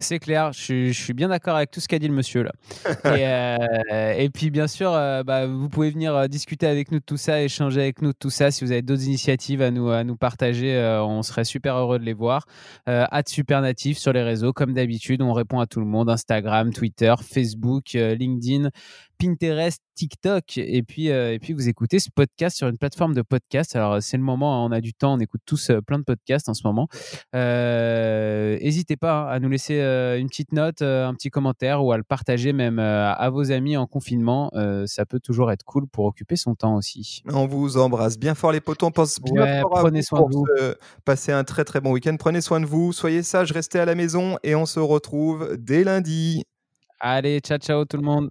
C'est 0.00 0.18
clair, 0.18 0.52
je, 0.52 0.92
suis 0.92 1.14
bien 1.14 1.28
d'accord 1.28 1.56
avec 1.56 1.70
tout 1.70 1.80
ce 1.80 1.88
qu'a 1.88 1.98
dit 1.98 2.08
le 2.08 2.14
monsieur 2.14 2.42
là. 2.42 2.52
Euh, 3.06 4.14
et, 4.16 4.28
puis 4.30 4.50
bien 4.50 4.66
sûr, 4.66 4.92
euh, 4.92 5.22
bah, 5.22 5.46
vous 5.46 5.68
pouvez 5.68 5.90
venir 5.90 6.14
euh, 6.14 6.26
discuter 6.26 6.66
avec 6.66 6.90
nous 6.90 6.98
de 6.98 7.04
tout 7.04 7.16
ça, 7.16 7.42
échanger 7.42 7.80
avec 7.80 8.02
nous 8.02 8.12
de 8.12 8.16
tout 8.18 8.30
ça. 8.30 8.50
Si 8.50 8.64
vous 8.64 8.72
avez 8.72 8.82
d'autres 8.82 9.04
initiatives 9.04 9.62
à 9.62 9.70
nous, 9.70 9.88
à 9.90 10.04
nous 10.04 10.16
partager, 10.16 10.76
on 11.02 11.22
serait 11.22 11.44
super 11.44 11.76
heureux 11.76 11.98
de 11.98 12.04
les 12.04 12.12
voir. 12.12 12.46
Euh, 12.88 13.04
super 13.26 13.62
natif 13.62 13.98
sur 13.98 14.12
les 14.12 14.22
réseaux, 14.22 14.52
comme 14.52 14.74
d'habitude, 14.74 15.22
on 15.22 15.32
répond 15.32 15.60
à 15.60 15.66
tout 15.66 15.80
le 15.80 15.86
monde 15.86 16.10
Instagram, 16.10 16.72
Twitter, 16.72 17.14
Facebook, 17.22 17.92
LinkedIn. 17.92 18.70
Pinterest, 19.18 19.80
TikTok, 19.94 20.58
et 20.58 20.82
puis, 20.82 21.10
euh, 21.10 21.32
et 21.32 21.38
puis 21.38 21.52
vous 21.52 21.68
écoutez 21.68 21.98
ce 21.98 22.10
podcast 22.14 22.56
sur 22.56 22.68
une 22.68 22.76
plateforme 22.76 23.14
de 23.14 23.22
podcast. 23.22 23.74
Alors 23.74 24.02
c'est 24.02 24.16
le 24.16 24.22
moment, 24.22 24.56
hein, 24.56 24.68
on 24.68 24.72
a 24.72 24.80
du 24.80 24.92
temps, 24.92 25.14
on 25.14 25.18
écoute 25.18 25.40
tous 25.46 25.70
euh, 25.70 25.80
plein 25.80 25.98
de 25.98 26.04
podcasts 26.04 26.48
en 26.48 26.54
ce 26.54 26.66
moment. 26.66 26.88
N'hésitez 27.32 28.94
euh, 28.94 28.96
pas 29.00 29.22
hein, 29.22 29.28
à 29.28 29.40
nous 29.40 29.48
laisser 29.48 29.80
une 30.18 30.28
petite 30.28 30.52
note, 30.52 30.82
un 30.82 31.14
petit 31.14 31.30
commentaire 31.30 31.84
ou 31.84 31.92
à 31.92 31.96
le 31.96 32.02
partager 32.02 32.52
même 32.52 32.78
à 32.78 33.30
vos 33.30 33.50
amis 33.52 33.76
en 33.76 33.86
confinement. 33.86 34.50
ça 34.86 35.06
peut 35.06 35.20
toujours 35.20 35.50
être 35.50 35.64
cool 35.64 35.86
pour 35.88 36.04
occuper 36.04 36.36
son 36.36 36.54
temps 36.54 36.76
aussi. 36.76 37.22
On 37.32 37.46
vous 37.46 37.78
embrasse 37.78 38.18
bien 38.18 38.34
fort 38.34 38.52
les 38.52 38.60
potos, 38.60 38.88
on 38.88 38.92
pense 38.92 39.20
bien 39.20 39.62
fort 39.62 39.70
prenez 39.70 40.02
soin 40.02 40.20
de 40.20 40.34
vous. 40.34 40.46
Passer 41.04 41.32
un 41.32 41.44
très 41.44 41.64
très 41.64 41.80
bon 41.80 41.92
week-end. 41.92 42.16
Prenez 42.18 42.40
soin 42.40 42.60
de 42.60 42.66
vous, 42.66 42.92
soyez 42.92 43.22
sages, 43.22 43.52
restez 43.52 43.78
à 43.78 43.84
la 43.84 43.94
maison 43.94 44.38
et 44.42 44.54
on 44.54 44.66
se 44.66 44.80
retrouve 44.80 45.56
dès 45.58 45.84
lundi. 45.84 46.44
Allez, 47.00 47.40
ciao 47.40 47.58
ciao 47.58 47.84
tout 47.84 47.96
le 47.96 48.02
monde. 48.02 48.30